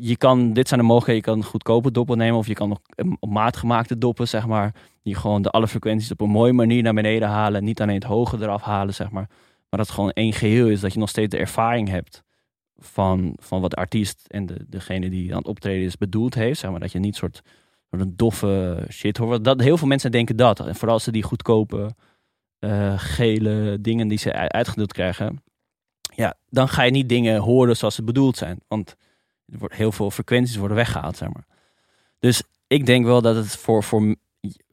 je 0.00 0.16
kan, 0.16 0.52
dit 0.52 0.68
zijn 0.68 0.80
de 0.80 0.86
mogelijkheden, 0.86 1.32
je 1.34 1.40
kan 1.40 1.50
goedkope 1.50 1.90
doppen 1.90 2.18
nemen 2.18 2.38
of 2.38 2.46
je 2.46 2.54
kan 2.54 2.68
nog 2.68 2.80
een 2.94 3.16
op 3.20 3.30
maat 3.30 3.56
gemaakte 3.56 3.98
doppen, 3.98 4.28
zeg 4.28 4.46
maar. 4.46 4.74
Die 5.02 5.14
gewoon 5.14 5.42
de 5.42 5.50
alle 5.50 5.68
frequenties 5.68 6.10
op 6.10 6.20
een 6.20 6.30
mooie 6.30 6.52
manier 6.52 6.82
naar 6.82 6.94
beneden 6.94 7.28
halen. 7.28 7.64
Niet 7.64 7.80
alleen 7.80 7.94
het 7.94 8.04
hoge 8.04 8.36
eraf 8.40 8.62
halen, 8.62 8.94
zeg 8.94 9.10
maar. 9.10 9.26
Maar 9.68 9.78
dat 9.78 9.86
het 9.86 9.90
gewoon 9.90 10.10
één 10.10 10.32
geheel 10.32 10.68
is, 10.68 10.80
dat 10.80 10.92
je 10.92 10.98
nog 10.98 11.08
steeds 11.08 11.30
de 11.30 11.38
ervaring 11.38 11.88
hebt 11.88 12.22
van, 12.76 13.36
van 13.40 13.60
wat 13.60 13.70
de 13.70 13.76
artiest 13.76 14.24
en 14.28 14.46
de, 14.46 14.66
degene 14.68 15.10
die 15.10 15.30
aan 15.30 15.38
het 15.38 15.46
optreden 15.46 15.84
is 15.84 15.96
bedoeld 15.96 16.34
heeft. 16.34 16.60
Zeg 16.60 16.70
maar, 16.70 16.80
dat 16.80 16.92
je 16.92 16.98
niet 16.98 17.16
soort, 17.16 17.42
soort 17.90 18.02
een 18.02 18.16
doffe 18.16 18.86
shit 18.90 19.16
hoort. 19.16 19.44
Dat, 19.44 19.60
heel 19.60 19.76
veel 19.76 19.88
mensen 19.88 20.12
denken 20.12 20.36
dat. 20.36 20.60
En 20.60 20.74
vooral 20.74 20.94
als 20.94 21.04
ze 21.04 21.12
die 21.12 21.22
goedkope 21.22 21.94
eh, 22.64 22.94
gele 22.96 23.78
dingen 23.80 24.08
die 24.08 24.18
ze 24.18 24.32
uitgedeeld 24.32 24.92
krijgen. 24.92 25.42
Ja, 26.14 26.34
dan 26.48 26.68
ga 26.68 26.82
je 26.82 26.90
niet 26.90 27.08
dingen 27.08 27.40
horen 27.40 27.76
zoals 27.76 27.94
ze 27.94 28.02
bedoeld 28.02 28.36
zijn. 28.36 28.60
Want 28.68 28.96
er 29.46 29.58
wordt 29.58 29.74
heel 29.74 29.92
veel 29.92 30.10
frequenties 30.10 30.56
worden 30.56 30.76
weggehaald, 30.76 31.16
zeg 31.16 31.28
maar. 31.32 31.46
Dus 32.18 32.42
ik 32.66 32.86
denk 32.86 33.04
wel 33.04 33.22
dat 33.22 33.36
het 33.36 33.56
voor, 33.56 33.82
voor 33.82 34.16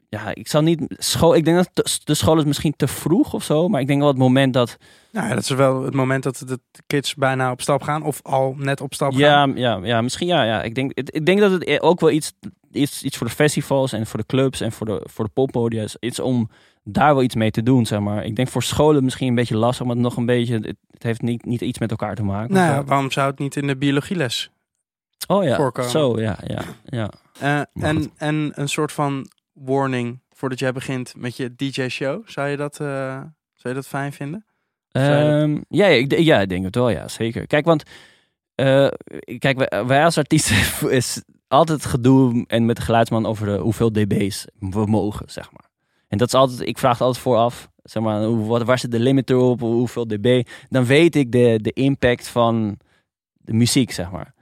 ja, 0.08 0.34
ik 0.34 0.48
zal 0.48 0.62
niet 0.62 0.82
school. 0.88 1.34
Ik 1.34 1.44
denk 1.44 1.56
dat 1.56 2.00
de- 2.04 2.14
school 2.14 2.38
is 2.38 2.44
misschien 2.44 2.76
te 2.76 2.88
vroeg 2.88 3.34
of 3.34 3.44
zo, 3.44 3.68
maar 3.68 3.80
ik 3.80 3.86
denk 3.86 3.98
wel 3.98 4.08
het 4.08 4.18
moment 4.18 4.54
dat 4.54 4.76
Nou 5.12 5.28
ja, 5.28 5.34
dat 5.34 5.42
is 5.42 5.48
wel 5.48 5.82
het 5.82 5.94
moment 5.94 6.22
dat 6.22 6.42
de 6.46 6.60
kids 6.86 7.14
bijna 7.14 7.50
op 7.50 7.60
stap 7.60 7.82
gaan 7.82 8.02
of 8.02 8.20
al 8.22 8.54
net 8.58 8.80
op 8.80 8.94
stap 8.94 9.12
gaan. 9.12 9.20
Ja, 9.20 9.78
ja, 9.78 9.86
ja, 9.86 10.02
misschien 10.02 10.26
ja. 10.26 10.44
ja. 10.44 10.62
Ik, 10.62 10.74
denk, 10.74 10.92
ik 10.92 11.26
denk 11.26 11.40
dat 11.40 11.50
het 11.50 11.80
ook 11.80 12.00
wel 12.00 12.10
iets, 12.10 12.32
iets, 12.72 13.02
iets 13.02 13.16
voor 13.16 13.26
de 13.26 13.32
festivals 13.32 13.92
en 13.92 14.06
voor 14.06 14.18
de 14.18 14.26
clubs 14.26 14.60
en 14.60 14.72
voor 14.72 14.86
de, 14.86 15.00
voor 15.04 15.24
de 15.24 15.30
poppodia 15.34 15.82
is. 15.82 15.96
Iets 16.00 16.20
om 16.20 16.50
daar 16.84 17.14
wel 17.14 17.22
iets 17.22 17.34
mee 17.34 17.50
te 17.50 17.62
doen, 17.62 17.86
zeg 17.86 18.00
maar. 18.00 18.24
Ik 18.24 18.36
denk 18.36 18.48
voor 18.48 18.62
scholen 18.62 19.04
misschien 19.04 19.28
een 19.28 19.34
beetje 19.34 19.56
lastig, 19.56 19.86
maar 19.86 19.96
nog 19.96 20.16
een 20.16 20.26
beetje... 20.26 20.54
Het, 20.54 20.76
het 20.90 21.02
heeft 21.02 21.22
niet, 21.22 21.44
niet 21.44 21.60
iets 21.60 21.78
met 21.78 21.90
elkaar 21.90 22.14
te 22.14 22.22
maken. 22.22 22.54
Nou 22.54 22.72
ja, 22.72 22.84
waarom 22.84 23.10
zou 23.10 23.30
het 23.30 23.38
niet 23.38 23.56
in 23.56 23.66
de 23.66 23.76
biologieles? 23.76 24.50
oh 25.28 25.44
ja, 25.44 25.56
voorkomen. 25.56 25.90
zo, 25.90 26.20
ja, 26.20 26.38
ja, 26.46 26.62
ja. 26.84 27.10
Eh, 27.40 27.88
en, 27.88 27.96
goed. 27.96 28.10
en 28.16 28.52
een 28.54 28.68
soort 28.68 28.92
van 28.92 29.26
warning 29.52 30.20
voordat 30.30 30.58
jij 30.58 30.72
begint 30.72 31.14
met 31.16 31.36
je 31.36 31.54
DJ-show. 31.54 32.22
Zou 32.28 32.48
je 32.48 32.56
dat, 32.56 32.80
eh, 32.80 32.86
zou 33.54 33.68
je 33.68 33.74
dat 33.74 33.86
fijn 33.86 34.12
vinden? 34.12 34.44
Dat- 34.88 35.02
Ehm, 35.02 35.60
ja, 35.68 35.86
ik, 35.86 36.18
ja, 36.18 36.40
ik 36.40 36.48
denk 36.48 36.64
het 36.64 36.74
wel, 36.74 36.88
ja, 36.90 37.08
zeker. 37.08 37.46
Kijk, 37.46 37.64
want 37.64 37.82
eh, 38.54 38.88
kijk, 39.38 39.58
wij, 39.68 39.84
wij 39.86 40.04
als 40.04 40.18
artiesten 40.18 40.56
is 40.90 41.22
altijd 41.48 41.84
gedoe 41.84 42.44
en 42.46 42.66
met 42.66 42.76
de 42.76 42.82
geluidsman 42.82 43.26
over 43.26 43.46
de, 43.46 43.58
hoeveel 43.58 43.92
dB's 43.92 44.44
we 44.58 44.86
mogen, 44.86 45.30
zeg 45.30 45.52
maar. 45.52 45.70
En 46.12 46.18
dat 46.18 46.26
is 46.26 46.34
altijd, 46.34 46.68
ik 46.68 46.78
vraag 46.78 46.92
het 46.92 47.00
altijd 47.00 47.24
vooraf, 47.24 47.70
zeg 47.82 48.02
maar, 48.02 48.24
hoe, 48.24 48.46
wat, 48.46 48.62
waar 48.62 48.78
zit 48.78 48.90
de 48.90 48.98
limiter 48.98 49.36
op, 49.36 49.60
hoeveel 49.60 50.06
dB? 50.06 50.46
Dan 50.68 50.84
weet 50.84 51.16
ik 51.16 51.32
de, 51.32 51.58
de 51.62 51.70
impact 51.70 52.28
van 52.28 52.78
de 53.32 53.52
muziek, 53.52 53.90
zeg 53.90 54.10
maar. 54.10 54.34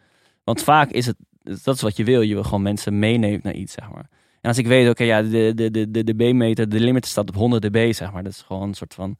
Want 0.45 0.62
vaak 0.62 0.91
is 0.91 1.07
het, 1.07 1.17
dat 1.43 1.75
is 1.75 1.81
wat 1.81 1.97
je 1.97 2.05
wil, 2.05 2.21
je 2.21 2.35
wil 2.35 2.43
gewoon 2.43 2.62
mensen 2.62 2.99
meenemen 2.99 3.41
naar 3.43 3.55
iets, 3.55 3.73
zeg 3.73 3.91
maar. 3.91 4.11
En 4.41 4.49
als 4.49 4.59
ik 4.59 4.67
weet, 4.67 4.89
oké, 4.89 5.05
ja, 5.05 5.23
de, 5.23 5.53
de, 5.55 5.71
de, 5.71 5.91
de 5.91 6.05
dB-meter, 6.05 6.69
de 6.69 6.81
limiter 6.81 7.11
staat 7.11 7.29
op 7.29 7.35
100 7.35 7.62
dB, 7.62 7.93
zeg 7.93 8.12
maar. 8.12 8.23
Dat 8.23 8.33
is 8.33 8.43
gewoon 8.43 8.69
een 8.69 8.75
soort 8.75 8.95
van, 8.95 9.07
dan 9.07 9.17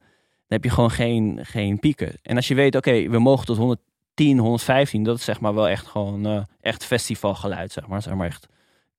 heb 0.47 0.63
je 0.63 0.69
gewoon 0.69 0.91
geen, 0.91 1.39
geen 1.41 1.79
pieken. 1.79 2.13
En 2.21 2.35
als 2.35 2.47
je 2.47 2.55
weet, 2.55 2.75
oké, 2.75 3.09
we 3.09 3.19
mogen 3.19 3.45
tot 3.45 3.57
110, 3.57 4.37
115, 4.37 5.03
dat 5.03 5.17
is 5.17 5.23
zeg 5.23 5.39
maar 5.39 5.53
wel 5.53 5.67
echt 5.67 5.87
gewoon, 5.87 6.27
uh, 6.27 6.43
echt 6.61 6.85
festivalgeluid, 6.85 7.71
zeg 7.71 7.87
maar. 7.87 8.01
Zeg 8.01 8.13
maar 8.13 8.27
echt 8.27 8.47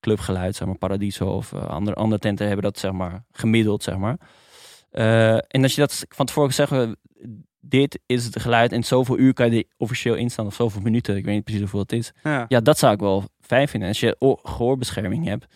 clubgeluid, 0.02 0.56
zeg 0.56 0.66
maar, 0.68 0.78
Paradiso 0.78 1.26
of 1.26 1.52
uh, 1.52 1.66
andere, 1.66 1.96
andere 1.96 2.20
tenten 2.20 2.46
hebben 2.46 2.64
dat, 2.64 2.78
zeg 2.78 2.92
maar, 2.92 3.24
gemiddeld, 3.32 3.82
zeg 3.82 3.96
maar. 3.96 4.16
Uh, 4.92 5.32
en 5.34 5.62
als 5.62 5.74
je 5.74 5.80
dat 5.80 6.04
van 6.08 6.26
tevoren 6.26 6.54
zeggen, 6.54 6.96
dit 7.60 8.00
is 8.06 8.24
het 8.24 8.40
geluid 8.40 8.72
en 8.72 8.82
zoveel 8.84 9.18
uur 9.18 9.32
kan 9.32 9.50
je 9.50 9.56
er 9.56 9.70
officieel 9.76 10.14
instaan 10.14 10.46
of 10.46 10.54
zoveel 10.54 10.80
minuten, 10.80 11.16
ik 11.16 11.24
weet 11.24 11.34
niet 11.34 11.44
precies 11.44 11.60
hoeveel 11.62 11.80
het 11.80 11.92
is. 11.92 12.12
Ja. 12.22 12.44
Ja, 12.48 12.60
dat 12.60 12.78
zou 12.78 12.94
ik 12.94 13.00
wel 13.00 13.24
fijn 13.40 13.68
vinden. 13.68 13.88
Als 13.88 14.00
je 14.00 14.16
oor- 14.18 14.40
gehoorbescherming 14.42 15.26
hebt, 15.26 15.46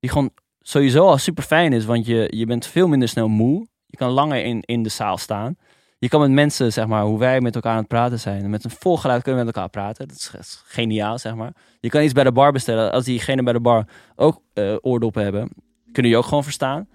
die 0.00 0.10
gewoon 0.10 0.30
sowieso 0.60 1.06
al 1.06 1.18
super 1.18 1.44
fijn 1.44 1.72
is, 1.72 1.84
want 1.84 2.06
je, 2.06 2.32
je 2.36 2.46
bent 2.46 2.66
veel 2.66 2.88
minder 2.88 3.08
snel 3.08 3.28
moe. 3.28 3.66
Je 3.86 3.96
kan 3.96 4.10
langer 4.10 4.44
in, 4.44 4.60
in 4.60 4.82
de 4.82 4.88
zaal 4.88 5.18
staan. 5.18 5.56
Je 6.00 6.08
kan 6.08 6.20
met 6.20 6.30
mensen, 6.30 6.72
zeg 6.72 6.86
maar, 6.86 7.02
hoe 7.04 7.18
wij 7.18 7.40
met 7.40 7.54
elkaar 7.54 7.72
aan 7.72 7.78
het 7.78 7.88
praten 7.88 8.20
zijn. 8.20 8.50
Met 8.50 8.64
een 8.64 8.70
vol 8.70 8.96
geluid 8.96 9.22
kunnen 9.22 9.40
we 9.40 9.46
met 9.46 9.54
elkaar 9.54 9.70
praten. 9.70 10.08
Dat 10.08 10.16
is, 10.16 10.62
geniaal, 10.66 11.18
zeg 11.18 11.34
maar. 11.34 11.52
Je 11.80 11.88
kan 11.88 12.02
iets 12.02 12.12
bij 12.12 12.24
de 12.24 12.32
bar 12.32 12.52
bestellen. 12.52 12.92
Als 12.92 13.04
diegenen 13.04 13.44
bij 13.44 13.52
de 13.52 13.60
bar 13.60 13.86
ook 14.16 14.42
uh, 14.54 14.76
oordoppen 14.80 15.22
hebben, 15.22 15.50
kunnen 15.92 16.10
je 16.10 16.18
ook 16.18 16.24
gewoon 16.24 16.44
verstaan. 16.44 16.88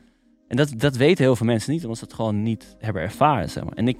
En 0.48 0.58
dat, 0.58 0.74
dat 0.78 0.96
weten 0.96 1.24
heel 1.24 1.36
veel 1.36 1.46
mensen 1.46 1.72
niet, 1.72 1.82
omdat 1.84 1.98
ze 1.98 2.04
het 2.04 2.14
gewoon 2.14 2.44
niet 2.44 2.76
hebben 2.80 3.02
ervaren, 3.02 3.50
zeg 3.50 3.64
maar. 3.64 3.74
En 3.74 3.88
ik, 3.88 3.98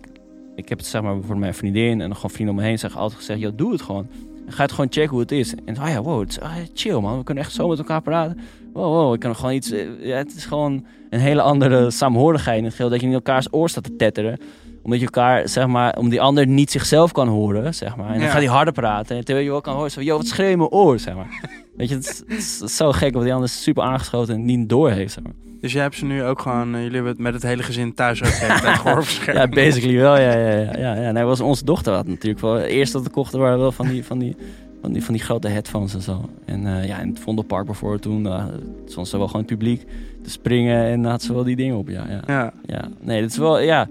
ik 0.56 0.70
heb 0.70 0.78
het, 0.78 0.88
zeg 0.88 1.02
maar, 1.02 1.22
voor 1.22 1.38
mijn 1.38 1.54
vriendin 1.54 2.02
en 2.02 2.16
gewoon 2.16 2.32
vrienden 2.32 2.56
om 2.56 2.62
me 2.62 2.68
heen 2.68 2.80
zeggen 2.80 3.00
altijd 3.00 3.20
gezegd, 3.20 3.40
joh, 3.40 3.52
doe 3.56 3.72
het 3.72 3.82
gewoon. 3.82 4.08
Ga 4.48 4.62
het 4.62 4.72
gewoon 4.72 4.92
checken 4.92 5.12
hoe 5.12 5.20
het 5.20 5.32
is. 5.32 5.56
En 5.66 5.82
oh 5.82 5.88
ja, 5.88 6.02
wow, 6.02 6.20
het 6.20 6.30
is 6.30 6.40
oh, 6.40 6.56
chill 6.74 7.00
man. 7.00 7.18
We 7.18 7.24
kunnen 7.24 7.44
echt 7.44 7.54
zo 7.54 7.68
met 7.68 7.78
elkaar 7.78 8.02
praten. 8.02 8.40
Wow, 8.74 8.94
wow, 8.94 9.14
ik 9.14 9.20
kan 9.20 9.36
gewoon 9.36 9.54
iets... 9.54 9.70
Ja, 10.00 10.18
het 10.18 10.36
is 10.36 10.46
gewoon 10.46 10.86
een 11.10 11.20
hele 11.20 11.42
andere 11.42 11.92
saamhorigheid 11.92 12.58
in 12.58 12.64
het 12.64 12.74
geheel. 12.74 12.92
Dat 12.92 13.02
je 13.02 13.08
in 13.08 13.14
elkaars 13.14 13.48
oor 13.52 13.70
staat 13.70 13.84
te 13.84 13.96
tetteren. 13.96 14.40
Omdat 14.86 15.00
je 15.00 15.06
elkaar, 15.06 15.50
zeg 15.50 15.68
maar... 15.68 15.96
Om 15.98 16.10
die 16.10 16.22
ander 16.22 16.48
niet 16.48 16.72
zichzelf 16.72 17.12
kan 17.12 17.28
horen, 17.28 17.74
zeg 17.76 17.96
maar. 17.96 18.08
En 18.08 18.14
dan 18.14 18.22
Ja. 18.22 18.28
gaat 18.30 18.38
hij 18.42 18.50
harder 18.50 18.74
praten. 18.74 19.18
En 19.18 19.26
terwijl 19.26 19.46
je 19.46 19.52
wel 19.52 19.62
kan 19.62 19.76
horen, 19.76 19.92
zo... 19.92 20.02
Yo, 20.02 20.18
wat 20.18 20.28
schreeuw 20.28 20.46
je 20.46 20.52
in 20.52 20.58
mijn 20.58 20.70
oor, 20.70 21.00
zeg 21.00 21.16
maar. 21.16 21.50
Weet 21.78 21.90
je, 21.90 21.96
het 21.96 22.24
is, 22.28 22.60
het 22.60 22.70
is 22.70 22.76
zo 22.76 22.92
gek. 22.92 23.12
Want 23.12 23.24
die 23.24 23.34
ander 23.34 23.50
is 23.50 23.64
super 23.64 23.84
aangeschoten 23.84 24.36
en 24.36 24.46
niet 24.46 24.70
door 24.70 24.90
heeft, 24.90 25.14
zeg 25.14 25.24
maar. 25.24 25.34
Dus 25.62 25.74
jij 25.74 25.82
hebt 25.82 25.96
ze 25.96 26.06
nu 26.06 26.24
ook 26.24 26.40
gewoon, 26.42 26.68
eh, 26.74 26.80
jullie 26.82 26.94
hebben 26.96 27.12
het 27.12 27.22
met 27.22 27.34
het 27.34 27.44
hele 27.44 27.64
gezin 27.64 27.94
thuis 27.94 28.24
ook 28.24 28.30
de 28.30 28.58
tijd 28.62 28.78
gehoorbescherming. 28.80 29.56
Ja, 29.56 29.64
basically 29.64 29.98
wel. 29.98 30.20
Ja, 30.20 30.32
ja, 30.38 30.50
ja. 30.50 30.78
ja, 30.78 30.96
ja. 31.02 31.12
Nee, 31.12 31.24
was 31.24 31.40
onze 31.40 31.66
dochter 31.66 31.94
had 31.94 32.08
natuurlijk 32.08 32.42
wel. 32.42 32.60
Eerst 32.60 32.94
dat 32.94 33.04
we 33.04 33.10
kochten 33.10 33.40
waren 33.40 33.60
wel 33.60 33.72
van 33.72 33.88
die, 33.88 34.06
van 34.06 34.20
die, 34.20 34.36
van 34.82 34.92
die, 34.94 35.04
van 35.04 35.14
die 35.14 35.24
grote 35.24 35.48
headphones 35.48 35.94
en 35.94 36.02
zo. 36.02 36.30
En 36.46 36.68
eh, 36.78 36.88
ja, 36.88 37.00
in 37.00 37.10
het 37.10 37.20
Vondelpark 37.20 37.66
bijvoorbeeld 37.66 38.02
toen 38.02 38.26
uh, 38.26 38.46
stond 38.86 39.08
ze 39.08 39.18
wel 39.18 39.28
gewoon 39.28 39.42
het 39.42 39.52
publiek 39.52 39.86
te 40.24 40.30
springen 40.30 40.86
en 40.86 41.06
had 41.06 41.22
ze 41.22 41.34
wel 41.34 41.44
die 41.44 41.56
dingen 41.56 41.76
op. 41.78 41.90
Ja, 41.90 42.06
ja. 42.10 42.22
Ja. 42.28 42.54
ja. 42.66 42.88
Nee, 43.02 43.22
het 43.22 43.32
is 43.32 43.38
wel, 43.38 43.60
ja. 43.60 43.88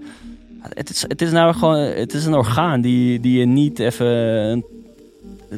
Het 0.73 0.89
is, 0.89 1.01
het 1.07 1.21
is 1.21 1.31
nou 1.31 1.53
gewoon, 1.53 1.77
het 1.77 2.13
is 2.13 2.25
een 2.25 2.33
orgaan 2.33 2.81
die, 2.81 3.19
die 3.19 3.39
je 3.39 3.45
niet 3.45 3.79
even 3.79 4.07
een, 4.07 4.65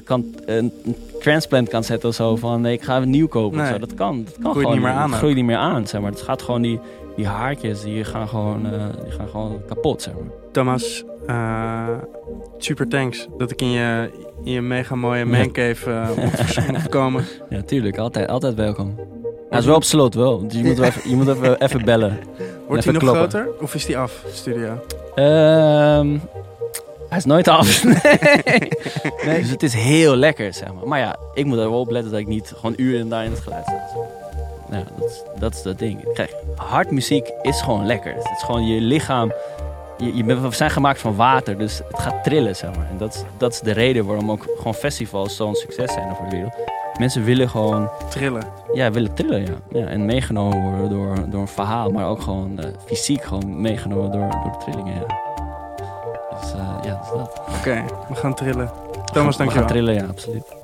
kan, 0.04 0.26
een, 0.46 0.72
een 0.84 0.96
transplant 1.20 1.70
kan 1.70 1.84
zetten 1.84 2.10
of 2.10 2.16
zo 2.16 2.36
van 2.36 2.62
nee, 2.62 2.74
ik 2.74 2.82
ga 2.82 2.98
een 2.98 3.10
nieuw 3.10 3.28
kopen. 3.28 3.58
Nee. 3.58 3.72
zo. 3.72 3.78
Dat 3.78 3.94
kan, 3.94 4.24
dat 4.24 4.34
kan 4.34 4.52
Groeit 4.52 4.58
gewoon 4.58 4.74
niet 4.74 4.82
meer 4.82 4.94
aan 4.94 5.10
Het 5.10 5.18
groeit 5.18 5.36
niet 5.36 5.46
meer 5.46 5.58
aan, 5.58 5.88
zeg 5.88 6.02
maar. 6.02 6.12
Het 6.12 6.22
gaat 6.22 6.42
gewoon 6.42 6.62
die, 6.62 6.80
die 7.16 7.28
haartjes, 7.28 7.82
die 7.82 8.04
gaan 8.04 8.28
gewoon, 8.28 8.74
eh, 8.74 8.86
die 9.04 9.12
gaan 9.12 9.28
gewoon 9.28 9.62
kapot, 9.68 10.02
zeg 10.02 10.14
maar. 10.14 10.32
Thomas, 10.52 11.04
eh, 11.28 11.88
super 12.58 12.88
thanks 12.88 13.28
dat 13.38 13.52
ik 13.52 13.62
in 13.62 13.70
je, 13.72 14.12
in 14.44 14.52
je 14.52 14.62
mega 14.62 14.96
mooie 14.96 15.26
mancave 15.26 15.90
uh, 15.90 16.24
mocht, 16.24 16.72
mocht 16.72 16.90
komen. 16.90 17.26
Ja, 17.50 17.62
tuurlijk. 17.62 17.98
Altijd, 17.98 18.30
altijd 18.30 18.56
welkom. 18.56 18.96
Hij 19.50 19.60
is 19.60 19.65
wel 19.65 19.76
op 19.76 19.84
slot, 19.84 20.13
wel. 20.13 20.48
Dus 20.48 20.58
je 20.58 20.63
moet, 20.63 20.78
wel 20.78 20.88
even, 20.88 21.10
je 21.10 21.15
moet 21.15 21.28
even, 21.28 21.62
even 21.62 21.86
bellen. 21.86 22.20
Wordt 22.67 22.84
hij 22.84 22.93
nog 22.93 23.01
kloppen. 23.01 23.30
groter 23.30 23.49
of 23.62 23.75
is 23.75 23.86
die 23.86 23.97
af, 23.97 24.23
studio? 24.34 24.80
Ehm, 25.15 26.17
hij 27.10 27.17
is 27.17 27.25
nooit 27.25 27.47
af. 27.47 27.84
nee. 27.84 27.93
nee. 29.25 29.41
Dus 29.41 29.49
het 29.49 29.63
is 29.63 29.73
heel 29.73 30.15
lekker, 30.15 30.53
zeg 30.53 30.73
maar. 30.73 30.88
Maar 30.88 30.99
ja, 30.99 31.15
ik 31.34 31.45
moet 31.45 31.58
er 31.58 31.69
wel 31.69 31.80
op 31.80 31.91
letten 31.91 32.12
dat 32.12 32.19
ik 32.19 32.27
niet 32.27 32.53
gewoon 32.56 32.73
uren 32.77 33.10
daar 33.10 33.25
in 33.25 33.32
het 33.32 33.39
geluid 33.39 33.63
sta. 33.63 33.84
Ja, 34.71 34.84
dat 34.97 35.10
is, 35.10 35.21
dat 35.39 35.53
is 35.53 35.62
dat 35.62 35.80
ding. 35.80 36.13
Kijk, 36.13 36.36
hardmuziek 36.56 37.32
is 37.41 37.62
gewoon 37.62 37.86
lekker. 37.86 38.13
Het 38.13 38.30
is 38.36 38.43
gewoon 38.43 38.67
je 38.67 38.82
lichaam... 38.82 39.34
Je, 39.97 40.15
je 40.15 40.23
bent, 40.23 40.41
we 40.41 40.51
zijn 40.51 40.69
gemaakt 40.69 40.99
van 40.99 41.15
water, 41.15 41.58
dus 41.58 41.82
het 41.88 41.99
gaat 41.99 42.23
trillen, 42.23 42.56
zeg 42.56 42.75
maar. 42.75 42.88
En 42.89 42.97
dat, 42.97 43.25
dat 43.38 43.53
is 43.53 43.60
de 43.60 43.71
reden 43.71 44.06
waarom 44.06 44.32
ook 44.32 44.45
gewoon 44.58 44.73
festivals 44.73 45.36
zo'n 45.36 45.56
succes 45.56 45.93
zijn 45.93 46.12
over 46.12 46.30
de 46.30 46.36
wereld. 46.36 46.53
Mensen 46.99 47.23
willen 47.23 47.49
gewoon 47.49 47.89
Trillen. 48.10 48.43
ja, 48.73 48.91
willen 48.91 49.13
trillen, 49.13 49.41
ja. 49.41 49.79
ja. 49.79 49.86
En 49.86 50.05
meegenomen 50.05 50.62
worden 50.69 50.89
door, 50.89 51.29
door 51.29 51.41
een 51.41 51.47
verhaal, 51.47 51.89
maar 51.91 52.07
ook 52.07 52.21
gewoon 52.21 52.60
eh, 52.60 52.69
fysiek 52.86 53.23
gewoon 53.23 53.62
meegenomen 53.62 54.12
door, 54.12 54.29
door 54.31 54.51
de 54.51 54.57
trillingen, 54.71 54.93
ja. 54.93 55.05
Dus 56.41 56.51
eh, 56.53 56.77
ja, 56.83 56.99
dus 57.01 57.10
dat. 57.10 57.41
Oké, 57.60 57.83
we 58.10 58.15
gaan 58.15 58.33
trillen. 58.33 58.71
Thomas, 59.13 59.38
We 59.38 59.43
gaan 59.43 59.53
dankjewel. 59.53 59.67
trillen, 59.67 59.93
ja, 59.93 60.05
absoluut. 60.10 60.57